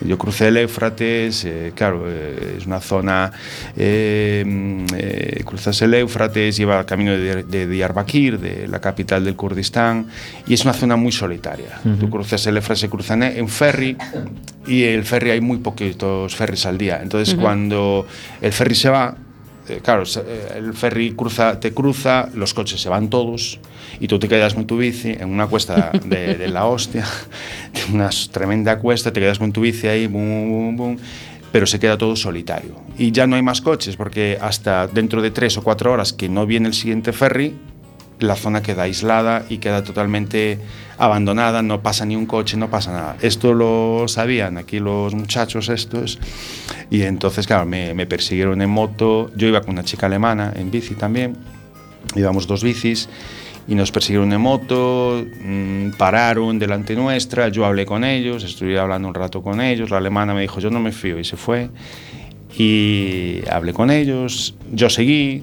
[0.00, 3.32] yo crucé el Éufrates, eh, claro, eh, es una zona,
[3.76, 9.24] eh, mm, eh, cruzas el Éufrates, lleva el camino de, de Diyarbakir, de la capital
[9.24, 10.08] del Kurdistán,
[10.46, 11.80] y es una zona muy solitaria.
[12.00, 13.96] Tú cruzas el Éufrates, se cruzan en ferry,
[14.66, 17.00] y el ferry hay muy poquitos ferries al día.
[17.02, 18.06] Entonces cuando
[18.40, 19.16] el ferry se va,
[19.68, 23.58] eh, claro, eh, el ferry cruza, te cruza, los coches se van todos
[23.98, 27.06] y tú te quedas con tu bici en una cuesta de, la hostia,
[27.92, 30.96] una tremenda cuesta, te quedas con tu bici ahí, bum, bum, bum,
[31.50, 32.74] pero se queda todo solitario.
[32.98, 36.28] Y ya no hay más coches porque hasta dentro de tres o cuatro horas que
[36.28, 37.54] no viene el siguiente ferry,
[38.20, 40.58] la zona queda aislada y queda totalmente
[40.98, 43.16] abandonada, no pasa ni un coche, no pasa nada.
[43.20, 46.18] Esto lo sabían aquí los muchachos estos
[46.90, 50.94] y entonces, claro, me, persiguieron en moto, yo iba con una chica alemana en bici
[50.94, 51.36] también,
[52.14, 53.08] íbamos dos bicis
[53.66, 59.08] y nos persiguieron en moto, mm, pararon delante nuestra, yo hablé con ellos, estuve hablando
[59.08, 61.70] un rato con ellos, la alemana me dijo yo no me fío y se fue.
[62.56, 65.42] Y hablé con ellos, yo seguí,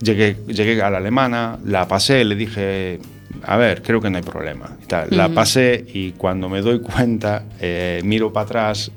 [0.00, 3.00] llegué, llegué a la alemana, la pasé, le dije,
[3.42, 4.76] a ver, creo que no hay problema.
[4.82, 5.08] y tal.
[5.10, 8.90] La pasé y cuando me doy cuenta, eh, miro para atrás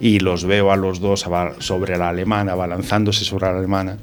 [0.00, 1.26] y los veo a los dos
[1.58, 3.98] sobre la alemana, abalanzándose sobre la alemana.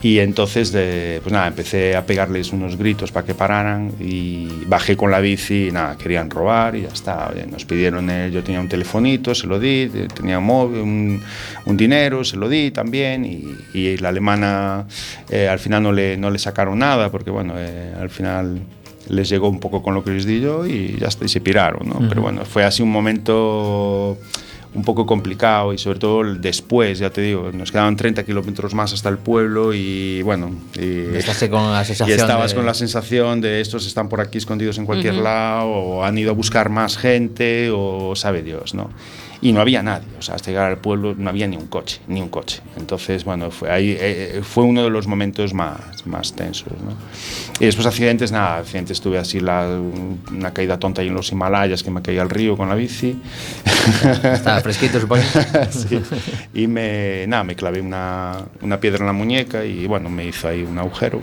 [0.00, 4.96] Y entonces, de, pues nada, empecé a pegarles unos gritos para que pararan y bajé
[4.96, 7.32] con la bici y nada, querían robar y ya está.
[7.50, 11.20] Nos pidieron, el- yo tenía un telefonito, se lo di, eh, tenía un, móvil, un,
[11.64, 13.42] un dinero, se lo di también y,
[13.74, 14.86] y la alemana
[15.30, 18.60] eh, al final no le, no le sacaron nada porque, bueno, eh, al final
[19.08, 21.40] les llegó un poco con lo que les di yo y ya está, y se
[21.40, 22.08] piraron, ¿no?
[22.08, 24.16] Pero bueno, fue así un momento
[24.78, 28.74] un poco complicado y sobre todo el después, ya te digo, nos quedaban 30 kilómetros
[28.74, 32.74] más hasta el pueblo y bueno, y, Estás con la y estabas de- con la
[32.74, 36.70] sensación de estos están por aquí escondidos en cualquier lado o han ido a buscar
[36.70, 38.90] más gente o sabe Dios, ¿no?
[39.40, 42.00] Y no había nadie, o sea, hasta llegar al pueblo no había ni un coche,
[42.08, 42.60] ni un coche.
[42.76, 46.96] Entonces, bueno, fue, ahí, eh, fue uno de los momentos más, más tensos, ¿no?
[47.60, 49.80] Y después accidentes, nada, accidentes tuve así la,
[50.32, 53.16] una caída tonta ahí en los Himalayas que me caí al río con la bici.
[54.24, 55.22] Estaba fresquito, supongo.
[55.70, 56.00] Sí.
[56.54, 60.48] Y me, nada, me clavé una, una piedra en la muñeca y bueno, me hizo
[60.48, 61.20] ahí un agujero.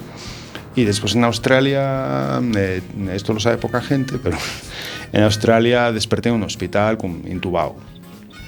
[0.76, 2.82] Y después en Australia, eh,
[3.14, 4.38] esto lo sabe poca gente, pero
[5.14, 7.24] en Australia desperté en un hospital con,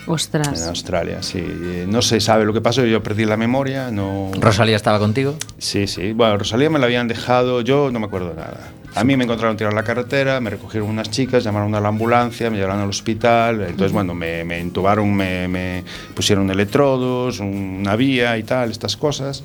[0.08, 0.48] intubado.
[0.48, 0.68] En Ostras.
[0.68, 1.44] Australia, sí.
[1.88, 4.32] No se sabe lo que pasó, yo perdí la memoria, no...
[4.40, 5.36] Rosalía estaba contigo.
[5.58, 6.14] Sí, sí.
[6.14, 8.72] Bueno, Rosalía me la habían dejado, yo no me acuerdo nada.
[8.96, 11.90] A mí me encontraron tirado en la carretera, me recogieron unas chicas, llamaron a la
[11.90, 13.62] ambulancia, me llevaron al hospital.
[13.62, 15.84] Entonces, bueno, me, me intubaron, me, me
[16.16, 19.44] pusieron electrodos, una vía y tal, estas cosas.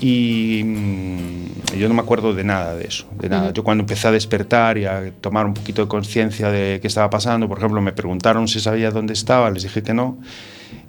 [0.00, 3.52] Y mm, yo no me acuerdo de nada de eso, de nada.
[3.52, 7.08] Yo cuando empecé a despertar y a tomar un poquito de conciencia de qué estaba
[7.10, 10.18] pasando, por ejemplo, me preguntaron si sabía dónde estaba, les dije que no.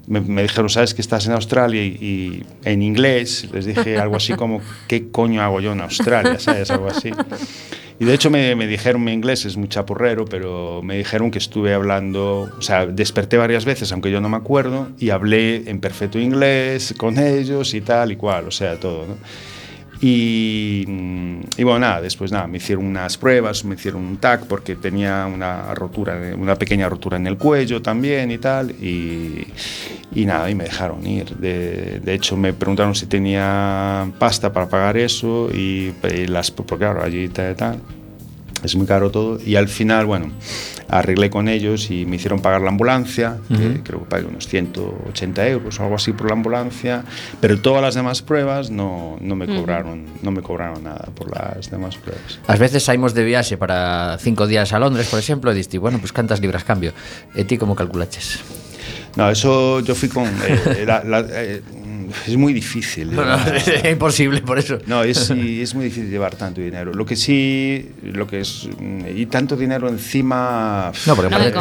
[0.08, 1.84] Me, me dijeron, ¿sabes que estás en Australia?
[1.84, 6.40] Y, y en inglés les dije algo así como, ¿qué coño hago yo en Australia?
[6.40, 6.72] ¿Sabes?
[6.72, 7.12] Algo así.
[8.00, 11.40] Y de hecho me, me dijeron, mi inglés es muy chapurrero, pero me dijeron que
[11.40, 15.80] estuve hablando, o sea, desperté varias veces, aunque yo no me acuerdo, y hablé en
[15.80, 19.18] perfecto inglés con ellos y tal y cual, o sea, todo, ¿no?
[20.02, 24.46] Y, mm, y bueno, nada, después nada, me hicieron unas pruebas, me hicieron un TAC
[24.46, 29.48] porque tenía una rotura, una pequeña rotura en el cuello también y tal, y,
[30.14, 31.36] nada, y me dejaron ir.
[31.38, 37.04] De, hecho, me preguntaron si tenía pasta para pagar eso, y, y las, porque claro,
[37.04, 37.82] allí tal, tal,
[38.64, 39.40] es muy caro todo.
[39.44, 40.32] Y al final, bueno,
[40.90, 43.74] arreglé con ellos y me hicieron pagar la ambulancia, uh -huh.
[43.74, 47.04] que creo que pagué unos 180 euros o algo así por la ambulancia,
[47.42, 50.24] pero todas las demás pruebas no, no me cobraron uh -huh.
[50.24, 52.40] no me cobraron nada por las demás pruebas.
[52.48, 56.00] Ás veces saímos de viaxe para cinco días a Londres, por exemplo, e diste, bueno,
[56.00, 56.94] pues cantas libras cambio.
[57.36, 58.40] E ti como calculaches?
[59.18, 60.26] No, eso yo fui con...
[60.28, 61.62] eh, la- la- eh,
[62.26, 63.08] es muy difícil.
[63.10, 64.78] Bueno, llevar- é imposible por eso.
[64.88, 66.94] No, es, es muy difícil llevar tanto dinero.
[66.94, 68.70] Lo que sí, lo que es...
[68.80, 70.90] mm, Y tanto dinero encima...
[71.06, 71.54] No, porque No es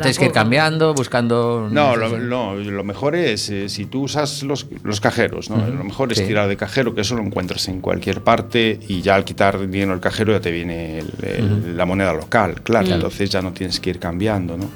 [0.00, 1.68] tienes que ir cambiando, buscando...
[1.70, 5.58] No, lo, no, lo mejor es eh, si tú usas los, los cajeros, ¿no?
[5.68, 6.24] Lo mejor es Sí.
[6.24, 9.92] tirar de cajero, que eso lo encuentras en cualquier parte y ya al quitar dinero
[9.92, 13.78] del cajero ya te viene el- el- la moneda local, claro, entonces ya no tienes
[13.78, 14.68] que ir cambiando, ¿no?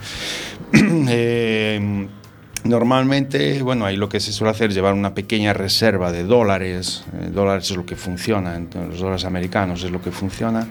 [1.08, 2.06] Eh,
[2.68, 7.04] Normalmente, bueno, ahí lo que se suele hacer es llevar una pequeña reserva de dólares.
[7.20, 10.66] eh, dólares es lo que funciona, los dólares americanos es lo que funciona.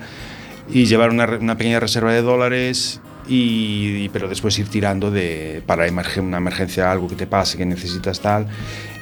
[0.70, 6.24] Y llevar una, pequeña reserva de dólares y, pero después ir tirando de para emerger
[6.24, 8.48] una emergencia, algo que te pase, que necesitas tal,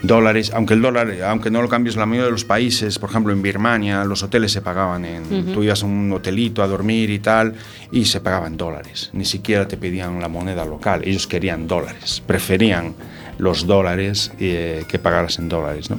[0.03, 3.33] dólares, aunque el dólar, aunque no lo cambies, la mayoría de los países, por ejemplo
[3.33, 7.19] en Birmania, los hoteles se pagaban en, tú ibas a un hotelito a dormir y
[7.19, 7.55] tal,
[7.91, 12.93] y se pagaban dólares, ni siquiera te pedían la moneda local, ellos querían dólares, preferían
[13.39, 15.97] los dólares eh, que pagaras en dólares, ¿no?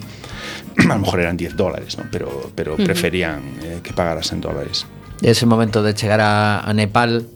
[0.91, 2.05] A lo mejor eran 10 dólares, ¿no?
[2.11, 4.87] Pero, pero preferían eh, que pagaras en dólares.
[5.23, 7.27] Ese momento de chegar a, a Nepal,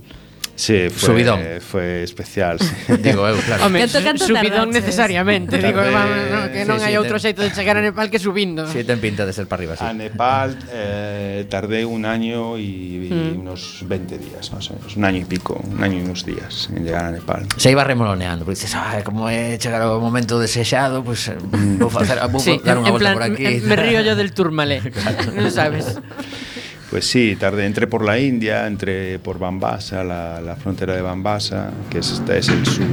[0.58, 1.40] Sí, fue, Subidón.
[1.60, 2.58] Fue especial.
[2.58, 2.74] Sí.
[2.98, 3.66] Digo, eu, claro.
[3.66, 5.56] Home, canto, canto subidón necesariamente.
[5.56, 5.62] Sí.
[5.64, 8.66] Digo, vamos, no, que non sí, hai outro xeito de chegar a Nepal que subindo.
[8.66, 9.86] Sí, ten pinta de ser para arriba, sí.
[9.86, 13.38] A Nepal eh, tardé un año y, mm.
[13.38, 14.98] unos 20 días, más o menos.
[14.98, 17.46] un año y pico, un año y unos días en llegar a Nepal.
[17.54, 21.38] Se iba remoloneando, porque dices, ah, como é chegar ao momento desexado, pues eh,
[21.78, 23.62] vou facer, vou sí, dar unha volta plan, por aquí.
[23.62, 25.38] Me río yo del turmalé, claro.
[25.38, 26.02] non sabes.
[26.90, 31.70] Pues sí, tardé, entré por la India, entré por Bambasa, la, la frontera de Bambasa,
[31.90, 32.86] que es, es el sur.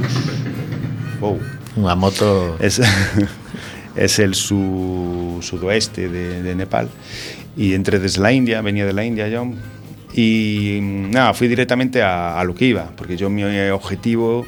[1.20, 1.40] Wow.
[1.76, 2.80] Unha moto Es,
[3.96, 6.88] es el su- sudoeste de, de Nepal.
[7.56, 9.48] Y entré desde la India, venía de la India yo.
[10.12, 14.44] Y nada, fui directamente a, a lo que iba, porque yo mi objetivo,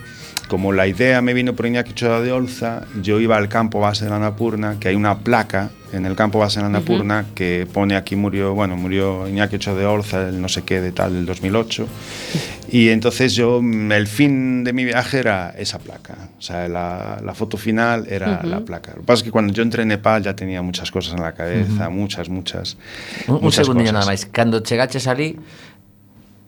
[0.48, 4.04] como la idea me vino por Iñaki Ochoa de Olza, yo iba al campo base
[4.04, 7.66] de la Annapurna, que hay una placa en el campo base de la Annapurna que
[7.72, 11.12] pone aquí murió, bueno, murió Iñaki Ochoa de Olza, el no sé qué de tal,
[11.14, 11.86] del 2008.
[12.70, 16.16] Y entonces yo, mm, el fin de mi viaje era esa placa.
[16.38, 18.92] O sea, la, la foto final era la placa.
[18.94, 21.22] Lo que pasa es que cuando yo entré en Nepal ya tenía muchas cosas en
[21.22, 22.76] la cabeza, muchas, muchas.
[23.26, 24.06] Un, un muchas segundinho cosas.
[24.06, 24.26] nada máis.
[24.26, 25.36] Cando chegaches ali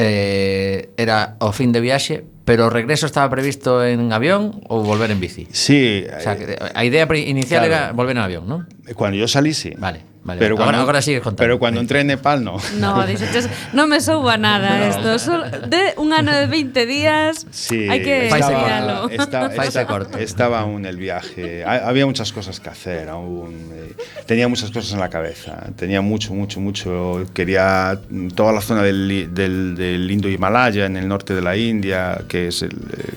[0.00, 5.14] eh, era o fin de viaxe, pero o regreso estaba previsto en avión ou volver
[5.14, 5.46] en bici.
[5.54, 7.70] Sí, O sea, que eh, a idea inicial claro.
[7.70, 8.66] era volver en avión, ¿no?
[8.98, 9.70] cuando yo salí sí.
[9.78, 10.38] Vale, vale.
[10.38, 11.42] Pero Ahora- cuando, ahora sigues contando.
[11.42, 12.56] Pero cuando entré en Nepal no.
[12.78, 15.38] No, dices, no me souba nada esto.
[15.68, 19.08] De un ano de 20 días Sí, hai que estaba,
[19.56, 20.18] Faise estaba- corto.
[20.18, 21.64] estaba aún el viaje.
[21.64, 23.70] Ha- Había muchas cosas que hacer aún.
[23.74, 23.94] eh,
[24.26, 25.66] Tenía muchas cosas en la cabeza.
[25.76, 27.24] Tenía mucho, mucho, mucho.
[27.34, 27.98] Quería
[28.34, 32.48] toda la zona del, del, del Indo Himalaya, en el norte de la India, que
[32.48, 33.14] es el, eh,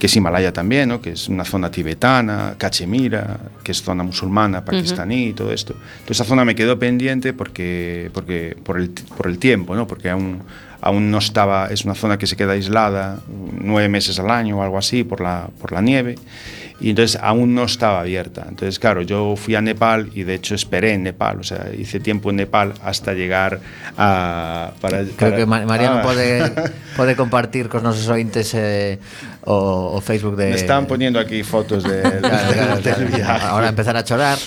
[0.00, 1.00] que es Himalaya también, ¿no?
[1.00, 5.74] que es una zona tibetana, Cachemira, que es zona musulmana, pakistaní y todo esto.
[6.00, 9.86] Entonces esa zona me quedó pendiente porque, porque por, el, por el tiempo, ¿no?
[9.86, 10.40] porque aún,
[10.80, 13.18] aún no estaba, es una zona que se queda aislada
[13.60, 16.14] nueve meses al año o algo así por la, por la nieve.
[16.82, 18.46] Y entonces aún no estaba abierta.
[18.48, 22.00] Entonces, claro, yo fui a Nepal y de hecho esperé en Nepal, o sea, hice
[22.00, 23.60] tiempo en Nepal hasta llegar
[23.98, 24.72] a...
[24.80, 26.02] Para, Creo para- que Ma- Mariano Ah.
[26.02, 26.52] pode
[26.96, 28.98] pode compartir cos nosos ointes eh,
[29.44, 30.50] o, o Facebook de...
[30.50, 33.46] Me están poniendo aquí fotos de, claro, claro, del viaje.
[33.46, 34.38] Ahora empezar a chorar.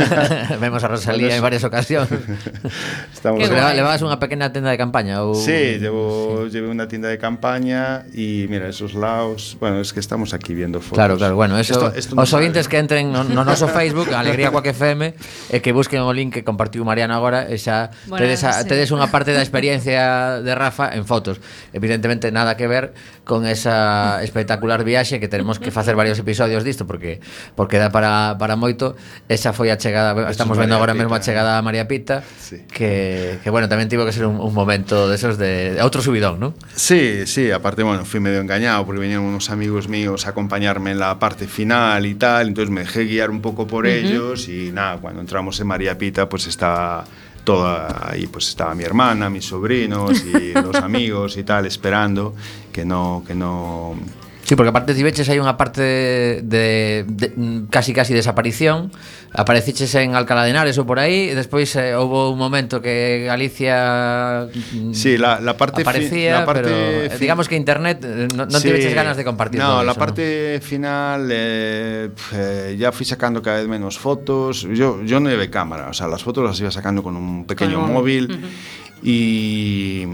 [0.60, 2.08] Vemos a Rosalía en varias ocasiones.
[3.12, 5.20] Estamos levabas unha pequena tenda de campaña?
[5.20, 5.36] Ou...
[5.36, 9.56] Sí, llevo, sí, llevo tienda de campaña y mira, esos laos...
[9.60, 10.96] Bueno, es que estamos aquí viendo fotos.
[10.96, 14.50] Claro, claro, bueno, eso, esto, esto os ointes que entren no, no noso Facebook, Alegría
[14.50, 15.14] Coaque FM, e
[15.52, 18.64] eh, que busquen o link que compartiu Mariano agora, e eh, xa bueno, tedes, a,
[18.64, 18.68] sí.
[18.68, 21.42] tedes unha parte da experiencia de Rafa en fotos.
[21.76, 22.96] Evidentemente, nada que ver
[23.28, 27.18] con esa experiencia espectacular viaxe que tenemos que facer varios episodios disto porque
[27.58, 28.94] porque dá para, para moito.
[29.26, 31.02] Esa foi a chegada, estamos estamos vendo agora Pita.
[31.02, 32.62] mesmo a chegada a María Pita sí.
[32.70, 36.38] que, que bueno, tamén tivo que ser un, un momento desos de, de outro subidón,
[36.38, 36.54] non?
[36.70, 41.02] Sí, sí, aparte, bueno, fui medio engañado porque venían unos amigos míos a acompañarme en
[41.02, 43.98] la parte final y tal, entonces me dejé guiar un poco por uh -huh.
[43.98, 47.04] ellos y nada, cuando entramos en María Pita pues estaba
[47.48, 52.34] toda ahí pues estaba mi hermana, mis sobrinos y los amigos y tal esperando
[52.70, 53.96] que no que no
[54.48, 57.26] Sí, porque aparte de Tibeches hai unha parte de, de, de
[57.68, 58.88] casi casi desaparición
[59.36, 63.28] Apareciches en Alcalá de Henares ou por aí E despois eh, houve un momento que
[63.28, 67.28] Galicia mm, Sí, la, la parte aparecía, la parte pero eh, fi...
[67.28, 70.56] digamos que internet eh, non no sí, tiveches ganas de compartir No, la eso, parte
[70.56, 70.64] ¿no?
[70.64, 75.92] final eh, eh, ya fui sacando cada vez menos fotos Yo, yo no llevé cámara,
[75.92, 78.00] o sea, las fotos las iba sacando con un pequeño con un...
[78.00, 78.87] móvil uh -huh.
[79.02, 80.04] Y,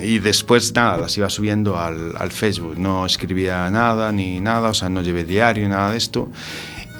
[0.00, 4.74] y, después nada, las iba subiendo al, al, Facebook, no escribía nada ni nada, o
[4.74, 6.30] sea, no llevé diario, nada de esto.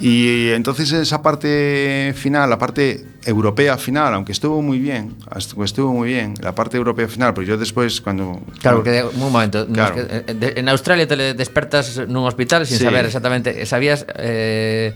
[0.01, 5.15] Y entonces esa parte final, la parte europea final, aunque estuvo muy bien,
[5.63, 8.41] estuvo muy bien, la parte europea final, pero yo después cuando...
[8.61, 9.97] Claro, porque un momento, claro.
[9.99, 12.85] Eh, en Australia te despertas nun hospital sin sí.
[12.85, 14.07] saber exactamente, sabías...
[14.17, 14.95] Eh,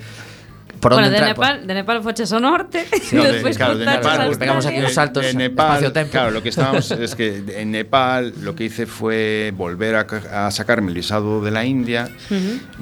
[0.85, 3.57] por Bueno, onde de entrar, Nepal, de Nepal foches ao norte Sí, e de- despois
[3.57, 6.13] claro, de Nepal, a pues pegamos aquí unos saltos de Nepal, espacio-tempo.
[6.13, 10.05] claro, lo que estábamos es que en Nepal lo que hice fue volver a,
[10.47, 12.13] a sacarme el visado de la India,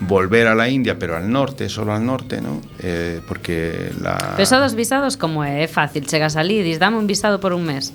[0.02, 2.58] volver a la India, pero al norte, solo al norte, ¿no?
[2.82, 4.18] Eh, porque la...
[4.34, 5.62] Pero eso dos visados como é?
[5.62, 7.94] É fácil, chegas ali e dis, dame un visado por un mes.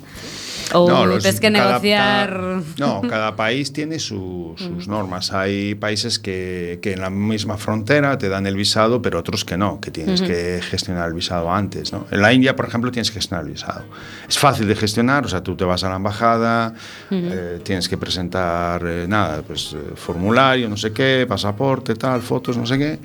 [0.74, 2.30] Ou los- tes que cada- negociar...
[2.30, 5.32] cada- no, cada país tiene su- sus normas.
[5.32, 9.56] Hay países que, que en la misma frontera te dan el visado, pero otros que
[9.56, 11.92] no, que tienes que gestionar el visado antes.
[11.92, 12.06] ¿no?
[12.10, 13.84] En la India, por ejemplo, tienes que gestionar el visado.
[14.28, 16.74] Es fácil de gestionar, o sea, tú te vas a la embajada,
[17.10, 22.56] eh, tienes que presentar, eh, nada, pues eh, formulario, no sé qué, pasaporte, tal, fotos,
[22.56, 22.98] no sé qué.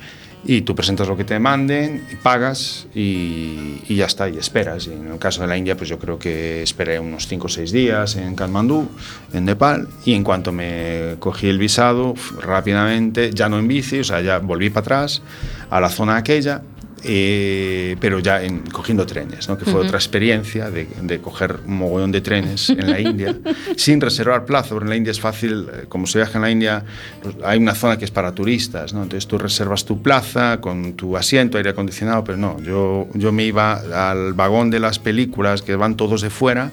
[0.46, 4.86] Y tú presentas lo que te manden, pagas y, y ya está, y esperas.
[4.86, 7.48] Y en el caso de la India, pues yo creo que esperé unos 5 o
[7.48, 8.88] 6 días en Katmandú,
[9.32, 14.04] en Nepal, y en cuanto me cogí el visado, rápidamente, ya no en bici, o
[14.04, 15.22] sea, ya volví para atrás
[15.70, 16.62] a la zona aquella,
[17.04, 19.58] eh, pero ya en, cogiendo trenes, ¿no?
[19.58, 23.36] que fue otra experiencia de, de coger un mogollón de trenes en la India,
[23.76, 26.50] sin reservar plaza, porque en la India es fácil, eh, como se viaja en la
[26.50, 26.84] India,
[27.22, 29.02] pues, hay una zona que es para turistas, ¿no?
[29.02, 33.44] entonces tú reservas tu plaza con tu asiento, aire acondicionado, pero no, yo, yo me
[33.44, 36.70] iba al vagón de las películas que van todos de fuera,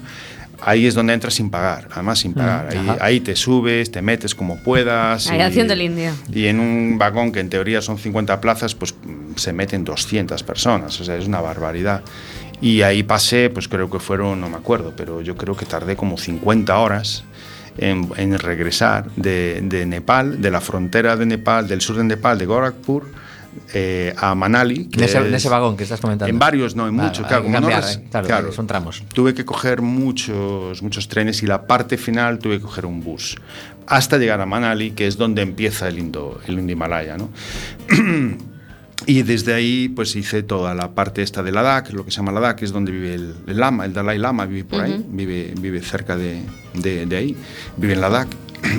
[0.64, 2.68] Ahí es donde entras sin pagar, además sin pagar.
[2.70, 5.26] Ahí, ahí te subes, te metes como puedas.
[5.28, 6.12] Ahí haciendo el indio.
[6.32, 10.42] Y en un vagón que en teoría son 50 plazas, pues mm, se meten 200
[10.42, 12.02] personas, o sea, es una barbaridad.
[12.60, 15.96] Y ahí pasé, pues creo que fueron, no me acuerdo, pero yo creo que tardé
[15.96, 17.24] como 50 horas
[17.76, 22.38] en, en regresar de, de Nepal, de la frontera de Nepal, del sur de Nepal,
[22.38, 23.06] de Gorakhpur,
[23.74, 24.86] eh, a Manali.
[24.86, 26.30] que Nese, es- nese vagón que estás comentando.
[26.30, 27.48] En varios, no, en Vale, muchos, claro.
[27.48, 29.02] no eh, claro, son tramos.
[29.14, 33.36] Tuve que coger muchos, muchos trenes y la parte final tuve que coger un bus
[33.86, 37.30] hasta llegar a Manali, que es donde empieza el Indo, el Indo Himalaya, ¿no?
[39.04, 42.30] Y desde ahí pues hice toda la parte esta de Ladakh, lo que se llama
[42.30, 45.54] Ladakh, que es donde vive el, el Lama, el Dalai Lama vive por ahí, vive,
[45.58, 46.40] vive cerca de,
[46.74, 47.36] de- de ahí,
[47.76, 48.28] vive en Ladakh.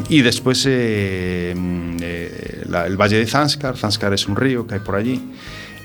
[0.10, 4.76] Y después eh, mm, eh, la- el Valle de Zanskar, Zanskar es un río que
[4.76, 5.22] hay por allí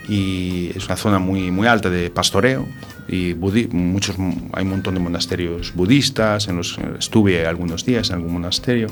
[0.09, 2.66] y es una zona muy, muy alta de pastoreo
[3.09, 4.16] y budi- muchos,
[4.53, 8.88] hay un montón de monasterios budistas, en los estuve algunos días en algún monasterio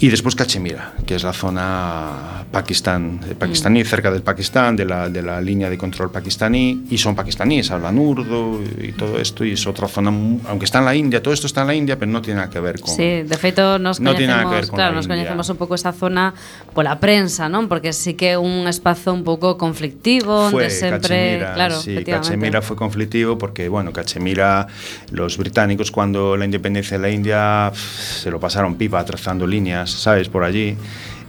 [0.00, 5.08] y después Cachemira, que es la zona pakistán, eh, pakistaní, cerca del Pakistán, de la,
[5.08, 9.52] de la línea de control pakistaní, y son pakistaníes, hablan urdo y todo esto, y
[9.52, 10.10] es otra zona,
[10.48, 12.50] aunque está en la India, todo esto está en la India, pero no tiene nada
[12.50, 12.94] que ver con...
[12.94, 15.48] Sí, de feito nos No tiene nada que coñecemos, ver con claro, la nos coñecemos
[15.48, 16.34] un pouco esa zona
[16.74, 17.68] pola prensa, non?
[17.68, 22.04] Porque sí que un espazo un pouco conflictivo, fue onde sempre, Cachemira, claro, sí.
[22.04, 24.68] Cachemira fue conflictivo porque, bueno, Cachemira,
[25.10, 30.28] los británicos cuando la independencia de la India se lo pasaron pipa trazando líneas, ¿sabes?
[30.28, 30.76] Por allí.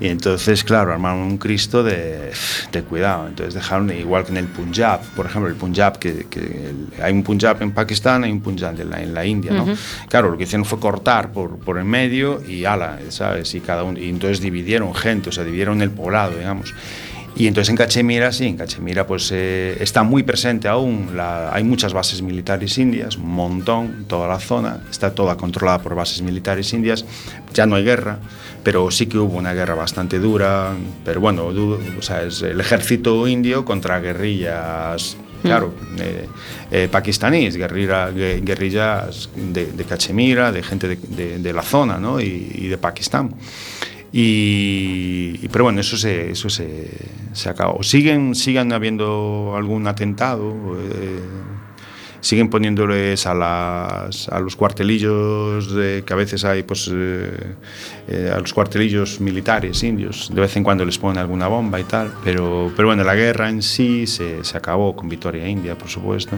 [0.02, 2.32] Y entonces, claro, armaron un Cristo de,
[2.72, 3.28] de cuidado.
[3.28, 7.12] Entonces dejaron, igual que en el Punjab, por ejemplo, el Punjab, que, que el- hay
[7.12, 9.66] un Punjab en Pakistán, hay un Punjab en la, en la India, ¿no?
[10.08, 13.54] Claro, lo que hicieron fue cortar por, por en medio y ala, ¿sabes?
[13.56, 16.74] Y, cada uno, y entonces dividieron gente, o sea, dividieron el poblado, digamos.
[17.36, 21.64] Y entonces en Cachemira, sí, en Cachemira pues eh, está muy presente aún, la- hay
[21.64, 26.74] muchas bases militares indias, un montón, toda la zona, está toda controlada por bases militares
[26.74, 27.06] indias,
[27.54, 28.20] ya no hay guerra,
[28.70, 33.28] pero sí que hubo una guerra bastante dura, pero bueno, o sea, es el ejército
[33.28, 36.28] indio contra guerrillas, claro, eh,
[36.70, 41.98] eh, pakistaníes, guerrilla- gue- guerrillas de, de Cachemira, de gente de, de- de la zona
[41.98, 42.22] ¿no?
[42.22, 43.34] y, y de Pakistán.
[44.12, 46.92] Y, y- pero bueno, eso se, eso se,
[47.34, 47.82] se acabó.
[47.82, 51.20] Siguen, siguen habiendo algún atentado, eh,
[52.22, 57.56] siguen poniéndoles a, las, a los cuartelillos de, que a veces hay, pues, eh,
[58.08, 60.30] eh, a los cuartelillos militares indios.
[60.34, 62.12] De vez en cuando les ponen alguna bomba y tal.
[62.24, 66.38] Pero, pero bueno, la guerra en sí se, se acabó con victoria india, por supuesto.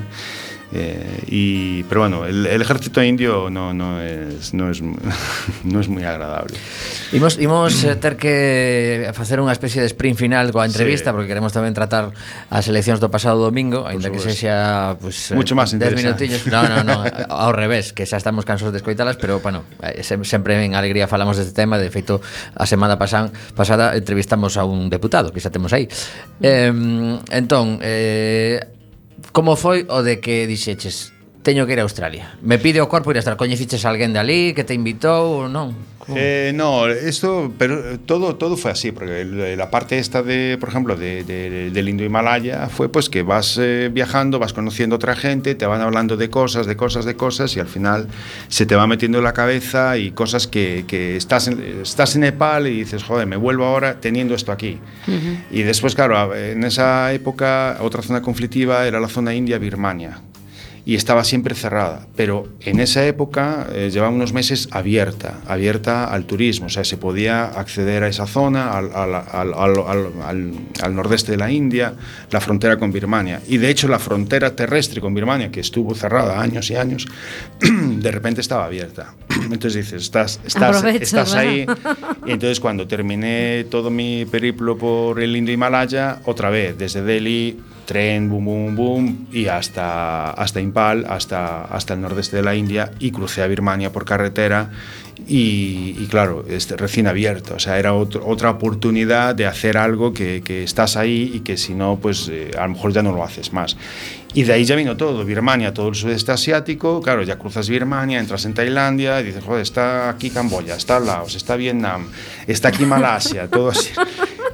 [0.73, 4.81] Eh, y, pero bueno, el, el, ejército indio no, no, es, no, es,
[5.63, 6.55] no es moi agradable.
[7.11, 11.13] Imos, imos eh, ter que facer unha especie de sprint final coa entrevista sí.
[11.13, 12.15] porque queremos tamén tratar
[12.47, 16.47] as eleccións do pasado domingo, aínda que sexa pues, eh, Mucho máis minutillos.
[16.47, 20.55] No, no, no, ao revés, que xa estamos cansos de escoitalas, pero bueno, eh, sempre
[20.55, 22.23] en alegría falamos deste tema, de feito
[22.55, 25.91] a semana pasan, pasada entrevistamos a un deputado que xa temos aí.
[26.39, 26.71] Eh,
[27.27, 28.79] entón, eh,
[29.31, 31.13] Como foi o de que dixeches?
[31.43, 32.35] Teño que ir a Australia.
[32.41, 33.37] Me pide o corpo ir a Australia.
[33.37, 35.73] Coñeciches a alguén de ali que te invitou ou non?
[36.01, 36.17] Como?
[36.17, 40.69] Eh, no, esto, pero todo, todo fue así, porque el- la parte esta de, por
[40.69, 45.15] ejemplo, de, de- del Indo Himalaya fue pues que vas eh, viajando, vas conociendo otra
[45.15, 48.07] gente, te van hablando de cosas, de cosas, de cosas, y al final
[48.47, 52.21] se te va metiendo en la cabeza y cosas que, que estás, en, estás en
[52.21, 54.79] Nepal y dices, joder, me vuelvo ahora teniendo esto aquí.
[55.51, 60.19] Y después, claro, en esa época otra zona conflictiva era la zona India-Birmania.
[60.85, 62.07] Y estaba siempre cerrada.
[62.15, 66.97] Pero en esa época eh, llevaba unos meses abierta, abierta al turismo, o sea, se
[66.97, 69.53] podía acceder a esa zona, al, al- al-
[70.83, 71.93] al- nordeste de la India,
[72.31, 73.41] la frontera con Birmania.
[73.47, 77.07] Y de hecho la frontera terrestre con Birmania, que estuvo cerrada años y años,
[77.59, 79.13] de repente estaba abierta.
[79.51, 81.65] Entonces dices, estás, estás, Aprovecho, estás ahí.
[81.65, 81.97] ¿verdad?
[82.25, 87.59] Y entonces cuando terminé todo mi periplo por el Indo Himalaya, otra vez, desde Delhi,
[87.91, 92.91] tren, boom, boom, boom, y hasta, hasta Impal, hasta, hasta el nordeste de la India,
[92.99, 94.69] y crucé a Birmania por carretera.
[95.27, 100.13] Y, y claro, este, recién abierto, o sea, era otro- otra oportunidad de hacer algo
[100.13, 103.11] que, que estás ahí y que si no, pues eh, a lo mejor ya no
[103.11, 103.77] lo haces más.
[104.33, 108.19] Y de ahí ya vino todo, Birmania, todo el sudeste asiático, claro, ya cruzas Birmania,
[108.19, 112.07] entras en Tailandia, y dices, joder, está aquí Camboya, está Laos, está Vietnam,
[112.47, 113.91] está aquí Malasia, todo así.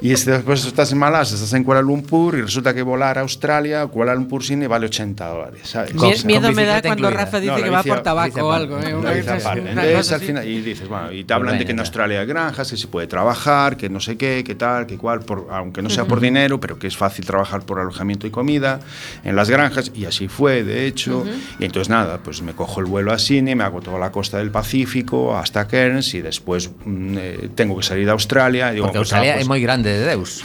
[0.02, 3.22] Y este- después estás en Malasia, estás en Kuala Lumpur y resulta que volar a
[3.22, 5.91] Australia, Kuala Lumpur Cine vale 80 dólares, ¿sabes?
[5.91, 7.26] Sea, miedo con me da cuando incluida.
[7.26, 8.80] Rafa dice No, que va bici- por tabaco o algo.
[8.80, 8.93] ¿eh?
[8.95, 11.80] Una bici Entonces, al final, y dices, bueno, y te hablan Pues de que en
[11.80, 15.22] Australia hay granjas, que se puede trabajar, que no sé qué, que tal, que cual,
[15.22, 18.80] por, aunque no sea por dinero, pero que es fácil trabajar por alojamiento y comida
[19.24, 21.26] en las granjas, y así fue, de hecho.
[21.60, 24.38] Y entonces, nada, pues me cojo el vuelo a Sydney, me hago toda la costa
[24.38, 28.72] del Pacífico hasta Cairns, y después mm, eh, tengo que salir de Australia.
[28.72, 30.44] y digo, Porque pues, Australia ah, pues, es muy grande de Deus.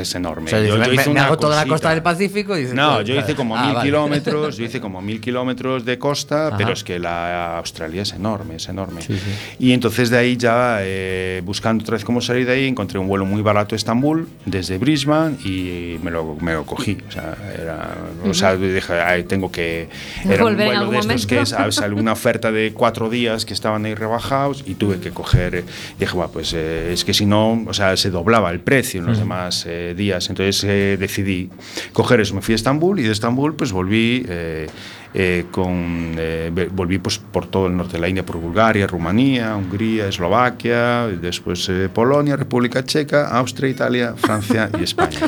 [0.00, 0.46] es enorme.
[0.46, 2.56] O sea, Yo- me, yo me- hice me una hago toda la costa del Pacífico
[2.56, 3.86] y dices, No, joder, yo hice como Ah, mil vale.
[3.88, 6.56] kilómetros, yo hice como mil kilómetros de costa, Ajá.
[6.56, 9.00] pero es que la Australia es enorme, es enorme.
[9.58, 13.08] Y entonces de ahí ya, eh, buscando otra vez cómo salir de ahí, encontré un
[13.08, 16.98] vuelo muy barato a Estambul, desde Brisbane, y me lo, me lo cogí.
[17.08, 19.88] O sea, era, o sea dije, "Ay, tengo que...
[20.24, 21.28] Era un vuelo algún de estos momento.
[21.28, 21.78] que es, ¿sabes?
[21.78, 25.64] alguna oferta de cuatro días que estaban ahí rebajados y tuve que coger, eh,
[25.98, 29.00] dije, "Buah, pues eh, es que si no, o sea, se doblaba el precio precio
[29.00, 30.28] en los demás eh, días.
[30.28, 31.48] Entonces eh, decidí
[31.94, 34.26] coger eso, me fui a Estambul y de Estambul pues volví...
[34.28, 34.66] Eh,
[35.18, 39.56] eh, con, eh, volví pues, por todo el norte de la India, por Bulgaria, Rumanía,
[39.56, 45.18] Hungría, Eslovaquia, y después eh, Polonia, República Checa, Austria, Italia, Francia y España.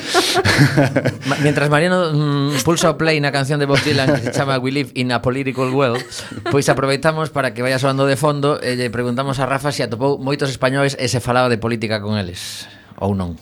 [1.42, 4.92] Mientras Mariano mm, pulsa play na canción de Bob Dylan que se chama We Live
[4.92, 6.04] in a Political World,
[6.52, 9.80] pois aproveitamos para que vaya sonando de fondo eh, e lle preguntamos a Rafa se
[9.80, 12.68] si atopou moitos españoles e se falaba de política con eles.
[13.00, 13.36] Ou non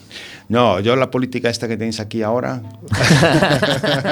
[0.48, 2.62] No, yo la política esta que tenéis aquí ahora,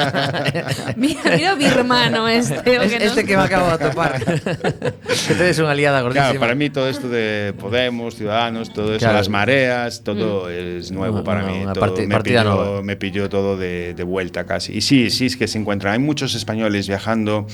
[0.97, 2.77] Mira, mira o birmano este.
[2.77, 6.55] Es- que Este que me acabo de atopar Que tedes unha aliada gordísima Claro, para
[6.59, 9.19] mí todo esto de Podemos, Ciudadanos, todo eso, Claro.
[9.19, 11.59] las mareas, todo es nuevo Una- para una- mí.
[11.65, 12.83] una todo me, partida pilló, nueva.
[12.83, 14.75] me pilló todo de, de vuelta casi.
[14.77, 15.93] Y sí, sí, es que se encuentran.
[15.95, 17.47] Hay muchos españoles viajando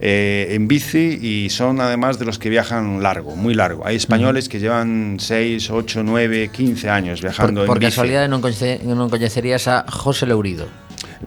[0.00, 3.86] eh, en bici y son además de los que viajan largo, muy largo.
[3.86, 7.92] Hay españoles que llevan 6, 8, 9, 15 años viajando por en bici.
[8.28, 10.68] Casualidade non, coñece, non coñecerías a José Lourido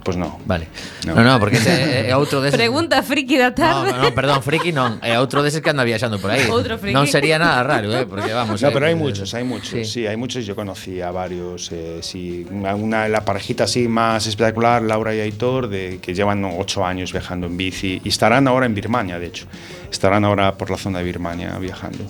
[0.04, 0.40] Pues no.
[0.48, 0.68] Vale
[1.06, 1.16] No.
[1.16, 3.92] No, no, porque ese é outro deses Pregunta friki da No, tarde.
[3.92, 6.96] no, perdón, friki non É outro deses que anda viaxando por aí Outro friki.
[6.96, 9.72] Non sería nada raro, eh, porque vamos No, eh, pero hay pues, muchos, hay muchos,
[9.72, 9.84] sí.
[9.86, 10.44] sí, hay muchos.
[10.48, 15.20] Yo conocí a varios, eh, sí, una, una- la parejita así más espectacular, Laura y
[15.24, 19.28] Aitor, de, que llevan ocho años viajando en bici y estarán ahora en Birmania, de
[19.28, 19.46] hecho,
[19.92, 22.04] estarán ahora por la zona de Birmania viajando.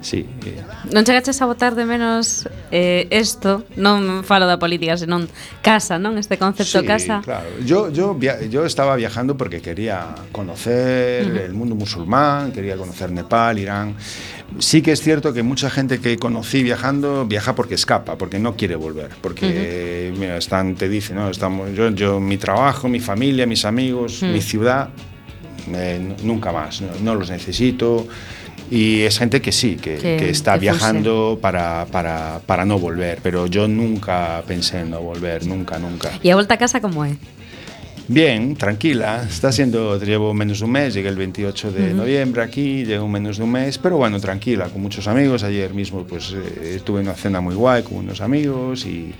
[0.00, 0.62] Sí, eh,
[0.94, 5.26] Non chegaches a botar de menos eh, esto, non falo da política, senón
[5.60, 6.14] casa, non?
[6.16, 7.20] Este concepto sí, casa.
[7.24, 7.50] claro.
[7.66, 13.96] Yo, yo, yo estaba viajando porque quería conocer el mundo musulmán, quería conocer Nepal, Irán.
[14.58, 18.56] Sí que es cierto que mucha gente que conocí viajando viaja porque escapa, porque no
[18.56, 21.28] quiere volver, porque mira, están, te dicen, ¿no?
[21.28, 24.88] Estamos, yo, yo, mi trabajo, mi familia, mis amigos, mi ciudad,
[25.74, 28.06] eh, nunca más, no, no los necesito.
[28.70, 32.78] Y es gente que sí, que, Que- que está que viajando para, para, para no
[32.78, 36.10] volver, pero yo nunca pensé en no volver, nunca, nunca.
[36.22, 37.16] E a volta a casa como é?
[38.10, 39.26] Bien, tranquila.
[39.28, 43.36] Está siendo, llevo menos de un mes, llegué el 28 de noviembre aquí, llevo menos
[43.36, 45.42] de un mes, pero bueno, tranquila, con muchos amigos.
[45.42, 49.12] Ayer mismo pues eh, tuve una cena muy guay con unos amigos y,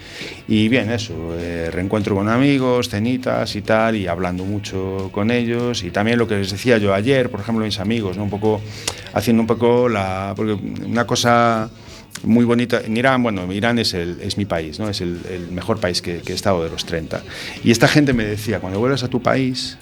[0.48, 5.82] y bien, eso, eh, reencuentro con amigos, cenitas y tal, y hablando mucho con ellos.
[5.82, 8.22] Y también lo que les decía yo ayer, por ejemplo, mis amigos, ¿no?
[8.22, 8.62] un poco
[9.12, 10.32] haciendo un poco la...
[10.34, 11.68] Porque una cosa
[12.22, 12.80] muy bonita.
[12.84, 14.88] En Irán, bueno, Irán es, el, es mi país, ¿no?
[14.88, 17.22] es el, el mejor país que, que he estado de los 30.
[17.64, 19.78] Y esta gente me decía, cuando vuelvas a tu país,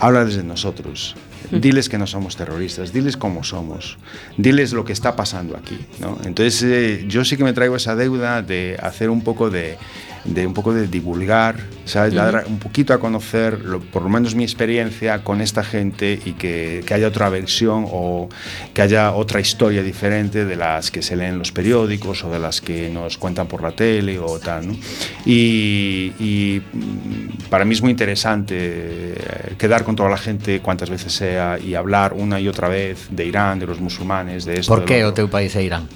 [0.00, 1.14] háblales de nosotros.
[1.50, 3.98] Diles que no somos terroristas, diles cómo somos,
[4.36, 5.78] diles lo que está pasando aquí.
[5.98, 6.16] ¿no?
[6.24, 9.76] Entonces, eh, yo sí que me traigo esa deuda de hacer un poco de,
[10.24, 12.14] de un poco de divulgar, ¿sabes?
[12.14, 16.32] Dar un poquito a conocer, lo, por lo menos mi experiencia con esta gente y
[16.32, 18.28] que, que, haya otra versión o
[18.74, 22.38] que haya otra historia diferente de las que se leen en los periódicos o de
[22.38, 24.76] las que nos cuentan por la tele o tal, ¿no?
[25.24, 30.90] Y, y mm, para mí es muy interesante eh, quedar con toda la gente cuantas
[30.90, 34.74] veces sea y hablar una y otra vez de Irán, de los musulmanes, de esto.
[34.74, 35.88] ¿Por qué o teu país é Irán?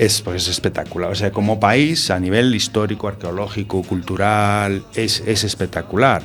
[0.00, 1.10] Es, pues, es espectacular.
[1.10, 6.22] O sea, como país, a nivel histórico, arqueológico, cultural, es, es espectacular.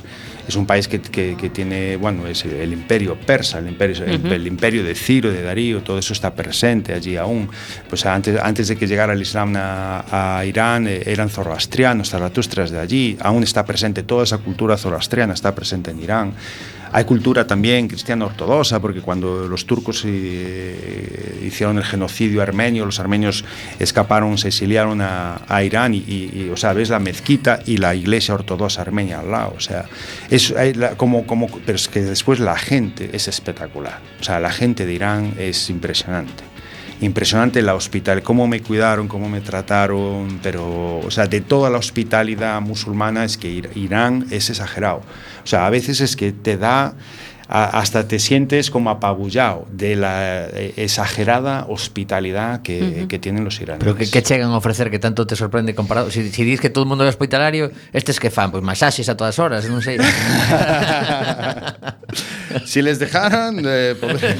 [0.48, 4.32] Es un país que, que- que tiene, bueno, es el imperio persa, el imperio, el-
[4.32, 7.50] el, imperio de Ciro, de Darío, todo eso está presente allí aún.
[7.88, 12.70] Pues antes, antes de que llegara el Islam a, a Irán, eh, eran zoroastrianos, zaratustras
[12.70, 13.18] de allí.
[13.20, 16.32] Aún está presente toda esa cultura zoroastriana, está presente en Irán.
[16.92, 23.00] Hay cultura también cristiana ortodoxa, porque cuando los turcos eh, hicieron el genocidio armenio, los
[23.00, 23.44] armenios
[23.78, 27.94] escaparon, se exiliaron a, Irán y, y- y, o sea, ves la mezquita y la
[27.94, 29.86] iglesia ortodoxa armenia al lado, o sea,
[30.30, 34.40] es hay la- como, como, pero es que después la gente es espectacular, o sea,
[34.40, 36.44] la gente de Irán es impresionante
[37.00, 41.78] impresionante la hospital, cómo me cuidaron, cómo me trataron, pero, o sea, de toda la
[41.78, 45.02] hospitalidad musulmana es que Ir- Irán es exagerado.
[45.44, 46.94] O sea, a veces es que te da,
[47.48, 53.60] a- hasta te sientes como apabullado de la eh, exagerada hospitalidad que, que tienen los
[53.60, 53.80] iraníes.
[53.84, 56.70] Pero que, que chegan a ofrecer que tanto te sorprende comparado Si, si dis que
[56.70, 59.96] todo o mundo é hospitalario Estes que fan, pois masaxes a todas horas Non sei
[62.64, 63.62] si les dejaran...
[63.64, 64.36] eh, poder-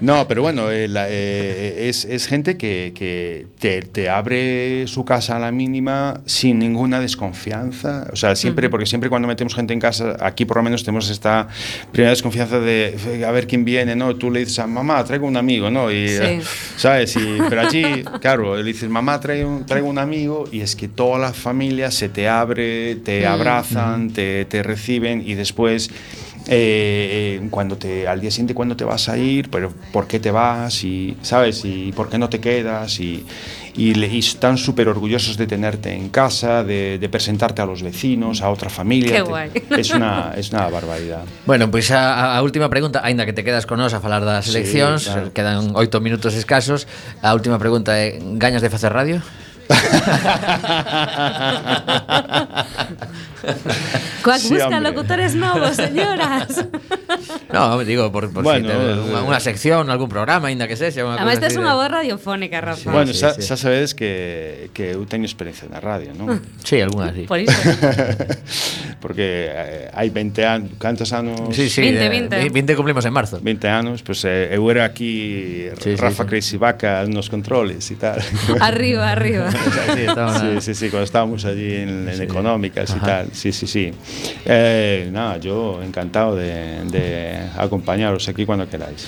[0.00, 5.04] No, pero bueno, eh, la- eh, es, es gente que, que te, te abre su
[5.04, 8.06] casa a la mínima sin ninguna desconfianza.
[8.12, 11.10] O sea, siempre, porque siempre cuando metemos gente en casa, aquí por lo menos tenemos
[11.10, 11.48] esta
[11.92, 14.14] primera desconfianza de a ver quién viene, ¿no?
[14.16, 15.90] Tú le dices a mamá, traigo un amigo, ¿no?
[15.90, 16.14] Y, Sí.
[16.22, 16.40] eh,
[16.76, 17.16] ¿sabes?
[17.16, 20.88] Y, pero allí, claro, le dices, mamá, traigo un, traigo un amigo y es que
[20.88, 25.90] toda la familia se te abre, te abrazan, te, te reciben y después
[26.50, 30.18] eh, eh, cuando te al día siguiente cuando te vas a ir pero por qué
[30.18, 33.22] te vas y sabes y por qué no te quedas y,
[33.78, 37.80] y, le, y están súper orgullosos de tenerte en casa, de, de, presentarte a los
[37.80, 39.12] vecinos, a otra familia.
[39.12, 39.50] Qué guai.
[39.70, 41.24] Es una, es una barbaridad.
[41.46, 44.26] Bueno, pois pues a, a última pregunta, ainda que te quedas con nós a falar
[44.26, 45.30] das eleccións, sí, claro.
[45.30, 46.90] quedan oito minutos escasos,
[47.22, 49.22] a última pregunta eh, é, gañas de facer radio?
[54.22, 56.66] Coa sí, buscan locutores novos, señoras.
[57.52, 59.44] no, digo, por, por bueno, si te, eh, unha, unha eh.
[59.44, 61.06] sección, algún programa, ainda que sexa.
[61.06, 62.82] Además, esta é unha voz radiofónica, Rafa.
[62.82, 63.46] Sí, bueno, sí, xa, sí.
[63.46, 66.42] xa sabedes que, que eu teño experiencia na radio, non?
[66.68, 67.24] Sí, algunha, sí.
[67.24, 67.54] Por iso.
[69.00, 71.54] Porque eh, hai 20 anos, cantos anos?
[71.54, 72.50] Sí, sí, 20, 20.
[72.50, 73.38] 20 cumplimos en marzo.
[73.40, 76.28] 20 anos, pues eh, eu era aquí sí, Rafa sí, sí.
[76.28, 78.18] Crazy Vaca nos controles e tal.
[78.60, 80.06] Arriba, arriba sí,
[80.40, 82.22] sí, sí, sí, cuando estábamos allí en, en sí.
[82.22, 82.98] económicas Ajá.
[82.98, 83.28] y tal.
[83.32, 83.92] Sí, sí, sí.
[84.44, 89.06] Eh, nada, no, yo encantado de, de acompañaros aquí cuando queráis.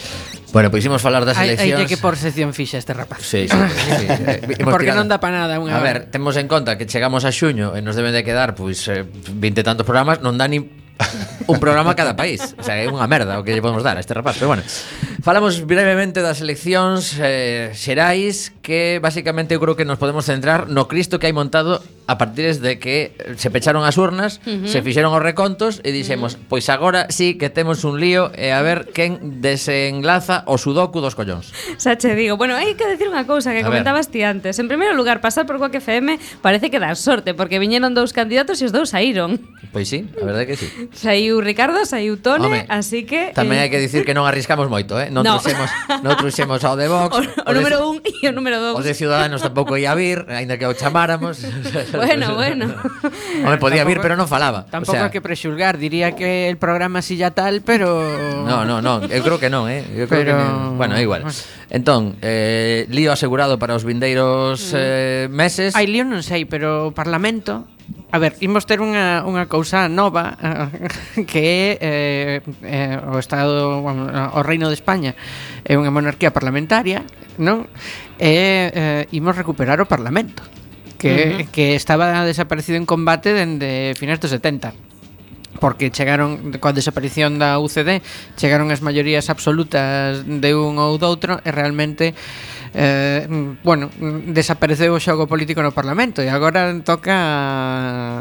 [0.52, 1.78] Bueno, pois imos falar das hai, eleccións.
[1.78, 3.22] Hai que por sección fixa este rapaz.
[3.22, 4.06] Sí, sí, sí, sí.
[4.30, 5.06] Eh, Porque tirando.
[5.06, 7.80] non dá para nada unha A ver, temos en conta que chegamos a xuño e
[7.86, 11.96] nos deben de quedar pois eh, 20 tantos programas, non dá ni un programa a
[11.96, 12.54] cada país.
[12.58, 14.66] O sea, é unha merda o que lle podemos dar a este rapaz, pero bueno.
[15.22, 20.88] Falamos brevemente das eleccións eh, xerais que basicamente eu creo que nos podemos centrar no
[20.88, 24.66] Cristo que hai montado a partir de que se pecharon as urnas, uh -huh.
[24.66, 26.50] se fixeron os recontos e dixemos, uh -huh.
[26.50, 31.14] pois agora sí que temos un lío e a ver quen desenlaza o sudoku dos
[31.14, 31.54] collóns.
[31.78, 34.58] Xa che digo, bueno, hai que decir unha cousa que a comentabas ti antes.
[34.58, 38.58] En primeiro lugar, pasar por Coac FM parece que dar sorte, porque viñeron dous candidatos
[38.58, 39.38] e os dous saíron.
[39.70, 40.66] Pois sí, a verdade que sí.
[40.90, 43.30] Saiu Ricardo, saiu Tone, Home, así que...
[43.38, 43.62] Tamén eh...
[43.62, 45.14] hai que eh, dicir que non arriscamos moito, eh?
[45.14, 45.38] Non no.
[45.38, 45.70] truxemos,
[46.02, 47.14] non truxemos ao de Vox.
[47.20, 48.74] O, o, o número de, un e o número dos.
[48.74, 51.42] Os de Ciudadanos tampouco ia vir, aínda que o chamáramos.
[52.00, 52.74] bueno, bueno.
[53.44, 54.64] Home, podía vir, pero non falaba.
[54.66, 58.00] Tampouco o sea, que prexulgar, diría que el programa si ya tal, pero
[58.48, 59.84] No, no, no, eu creo que non, eh.
[59.92, 60.32] Eu creo pero...
[60.34, 60.80] que non.
[60.80, 61.28] bueno, é igual.
[61.68, 64.76] Entón, eh, lío asegurado para os vindeiros mm.
[64.76, 65.76] eh, meses.
[65.76, 67.68] Hai lío non sei, pero o Parlamento
[68.12, 70.34] A ver, imos ter unha, unha cousa nova
[71.30, 72.36] que é eh,
[72.66, 75.14] eh, o Estado, o Reino de España
[75.62, 77.06] é unha monarquía parlamentaria,
[77.38, 77.70] non?
[78.18, 80.42] E eh, imos recuperar o Parlamento
[81.00, 81.48] que, uh -huh.
[81.48, 84.76] que estaba desaparecido en combate dende finais dos 70
[85.60, 88.04] porque chegaron coa desaparición da UCD
[88.36, 92.12] chegaron as maiorías absolutas de un ou do outro e realmente
[92.74, 97.16] eh, mm, bueno, mm, desapareceu o xogo político no Parlamento e agora toca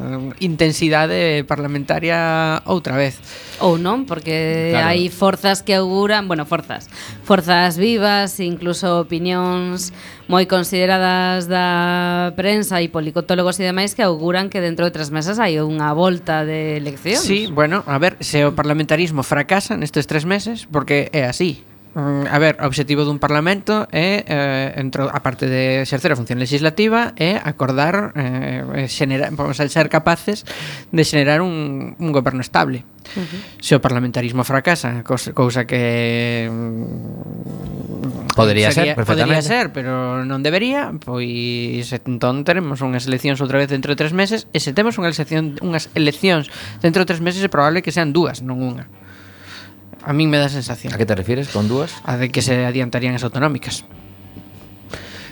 [0.01, 3.21] mm, intensidade parlamentaria outra vez.
[3.61, 4.89] Ou non, porque claro.
[4.89, 6.89] hai forzas que auguran, bueno, forzas,
[7.27, 9.93] forzas vivas, incluso opinións
[10.29, 15.41] moi consideradas da prensa e policotólogos e demais que auguran que dentro de tres meses
[15.41, 17.25] hai unha volta de eleccións.
[17.25, 21.65] Sí, bueno, a ver, se o parlamentarismo fracasa nestes tres meses, porque é así,
[21.95, 26.19] Mm, a ver, o obxectivo dun parlamento é eh, entro, a parte de exercer a
[26.19, 30.45] función legislativa é acordar eh, xenera, vamos a ser capaces
[30.93, 32.85] de xenerar un, un goberno estable.
[33.17, 33.41] Uh -huh.
[33.57, 39.35] Se o parlamentarismo fracasa, cousa, cousa que mm, Podería sería, ser, perfectamente.
[39.35, 44.13] Podría ser, pero non debería, pois entón teremos unhas eleccións outra vez dentro de tres
[44.13, 46.53] meses, e se temos unha eleccións, unhas eleccións
[46.85, 48.85] dentro de tres meses é probable que sean dúas, non unha.
[50.03, 50.93] A min me dá sensación.
[50.93, 51.91] A que te refires con dúas?
[52.07, 53.83] A de que se adiantarían as autonómicas.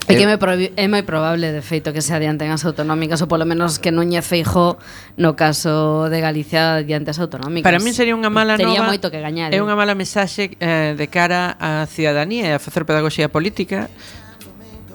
[0.07, 3.27] É que eh, me é moi probable, de feito, que se adianten as autonómicas ou
[3.27, 4.79] polo menos que Núñez Feijó
[5.19, 7.67] no caso de Galicia adiante as autonómicas.
[7.67, 8.95] Para min sería unha mala Tería nova.
[8.95, 9.51] moito que gañar.
[9.51, 9.63] É eh?
[9.63, 13.91] unha mala mensaxe eh, de cara á ciudadanía e a facer pedagogía política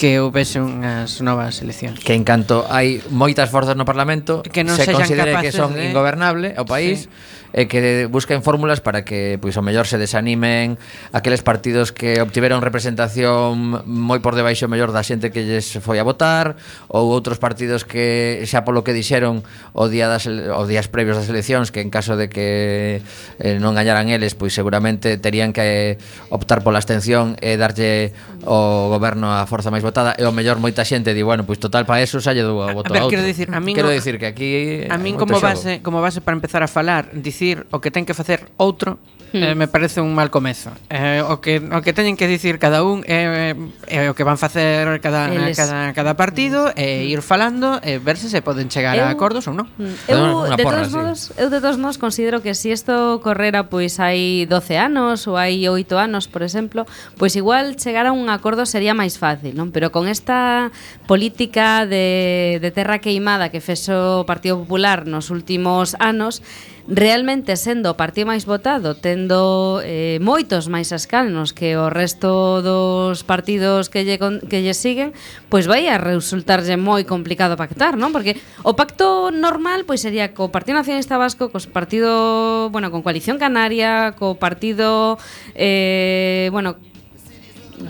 [0.01, 2.01] que houvese unhas novas eleccións.
[2.01, 5.93] Que en canto hai moitas forzas no Parlamento, que non se considere que son de...
[5.93, 10.81] ingobernable o país, sí e que busquen fórmulas para que pois o mellor se desanimen
[11.13, 16.05] aqueles partidos que obtiveron representación moi por debaixo mellor da xente que lles foi a
[16.05, 16.57] votar
[16.89, 19.45] ou outros partidos que xa polo que dixeron
[19.77, 23.05] o día das o días previos das eleccións que en caso de que
[23.37, 26.01] eh, non gañaran eles pois seguramente terían que
[26.33, 28.17] optar pola abstención e darlle
[28.49, 31.85] o goberno a forza máis votada e o mellor moita xente di bueno pois total
[31.85, 33.21] para eso xa lle dou o voto a, ver, a outro.
[33.21, 34.51] Quero dicir, a min quero dicir que aquí
[34.89, 35.53] a min como xogo.
[35.53, 39.03] base como base para empezar a falar dicir dicir o que ten que facer outro
[39.33, 39.43] eh, hmm.
[39.43, 40.71] eh, me parece un mal comezo.
[40.91, 43.57] Eh, o que o que teñen que dicir cada un é
[43.89, 45.57] eh, eh, o que van facer cada Eles.
[45.57, 46.79] cada cada partido hmm.
[46.79, 49.57] e eh, ir falando e eh, ver se se poden chegar eu, a acordos ou
[49.57, 49.67] non.
[49.81, 49.97] Hmm.
[50.07, 50.97] Eu de porra, todos sí.
[50.97, 55.41] modos, eu de todos modos considero que si isto correra pois hai 12 anos ou
[55.41, 56.85] hai 8 anos, por exemplo,
[57.17, 59.73] pois igual chegar a un acordo sería máis fácil, non?
[59.73, 60.69] Pero con esta
[61.09, 66.45] política de de terra queimada que fexo o Partido Popular nos últimos anos,
[66.89, 73.23] realmente sendo o partido máis votado, tendo eh, moitos máis escanos que o resto dos
[73.23, 75.15] partidos que lle, que lle siguen,
[75.47, 78.11] pois vai a resultarlle moi complicado pactar, non?
[78.11, 83.39] Porque o pacto normal pois sería co Partido Nacionalista Vasco, cos partido, bueno, con Coalición
[83.39, 85.19] Canaria, co partido
[85.55, 86.77] eh, bueno,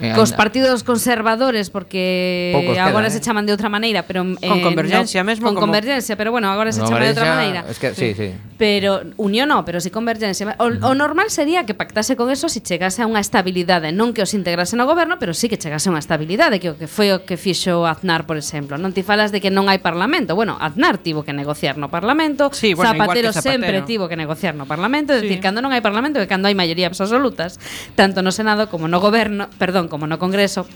[0.00, 3.24] eh, cos partidos conservadores porque Poucos agora quedan, se eh.
[3.24, 5.66] chaman de outra maneira, pero eh, convergencia no, mesmo Con como...
[5.66, 7.64] convergencia, pero bueno, agora se chama de outra maneira.
[7.68, 8.32] Es que, sí, sí.
[8.58, 10.96] Pero unión no, pero si convergencia, o, o mm.
[10.96, 14.32] normal sería que pactase con eso se si chegase a unha estabilidade, non que os
[14.32, 17.26] integrase no goberno, pero sí que chegase a unha estabilidade, que o que foi o
[17.26, 18.78] que fixo Aznar, por exemplo.
[18.78, 20.38] Non ti falas de que non hai parlamento.
[20.38, 24.54] Bueno, Aznar tivo que negociar no parlamento, sí, bueno, Zapatero, Zapatero sempre tivo que negociar
[24.54, 25.26] no parlamento, é sí.
[25.26, 27.58] dicir, cando non hai parlamento e cando hai maiorías absolutas,
[27.98, 30.66] tanto no Senado como no goberno, perdón, perdón, como no Congreso,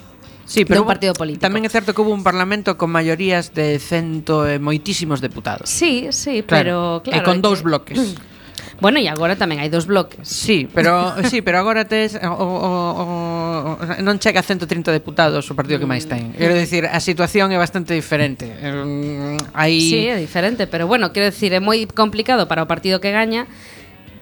[0.47, 1.43] Sí, pero de un partido político.
[1.43, 5.67] Tamén é certo que hubo un parlamento con maiorías de cento e moitísimos deputados.
[5.67, 7.03] Sí, sí, claro.
[7.03, 7.19] pero claro.
[7.19, 7.67] E con dous que...
[7.67, 7.99] bloques.
[8.77, 10.29] Bueno, e agora tamén hai dous bloques.
[10.29, 15.57] Sí, pero sí, pero agora tes o, o, o, non chega a 130 deputados o
[15.57, 16.37] partido que máis ten.
[16.37, 16.37] Mm.
[16.37, 18.45] Quero dicir, a situación é bastante diferente.
[18.45, 23.01] Mm, hai Sí, é diferente, pero bueno, quero dicir, é moi complicado para o partido
[23.01, 23.49] que gaña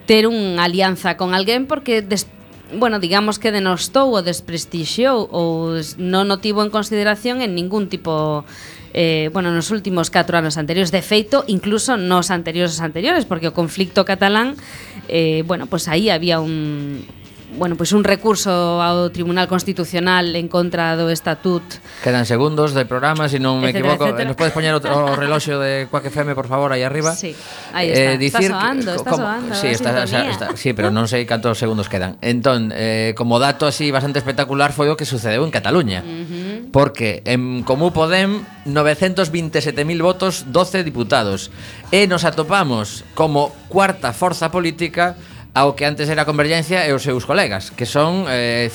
[0.07, 2.43] ter unha alianza con alguén porque despois
[2.79, 8.45] bueno, digamos que denostou ou desprestixiou ou non o tivo en consideración en ningún tipo
[8.95, 10.95] eh, bueno, nos últimos 4 anos anteriores.
[10.95, 14.55] De feito, incluso nos anteriores anteriores, porque o conflicto catalán
[15.09, 17.05] eh, bueno, pois pues aí había un
[17.53, 21.62] bueno, pois pues un recurso ao Tribunal Constitucional en contra do estatut.
[22.03, 24.05] Quedan segundos de programa, se si non me etcétera, equivoco.
[24.11, 24.28] Etcétera.
[24.32, 24.92] Nos podes poñer outro
[25.22, 27.14] reloxo de Quack FM, por favor, aí arriba?
[27.14, 27.36] Sí,
[27.70, 28.12] aí está.
[28.14, 29.55] Eh, dicir está soando, que, está como, soando.
[29.55, 32.18] Sí, está, está, está, sí, pero non sei cantos segundos quedan.
[32.24, 36.03] Entón, eh, como dato así bastante espectacular foi o que sucedeu en Cataluña.
[36.03, 36.72] Uh -huh.
[36.74, 41.53] Porque en Comú Podem 927.000 votos, 12 diputados.
[41.95, 45.14] E nos atopamos como cuarta forza política
[45.55, 48.66] ao que antes era Convergencia e os seus colegas, que son eh,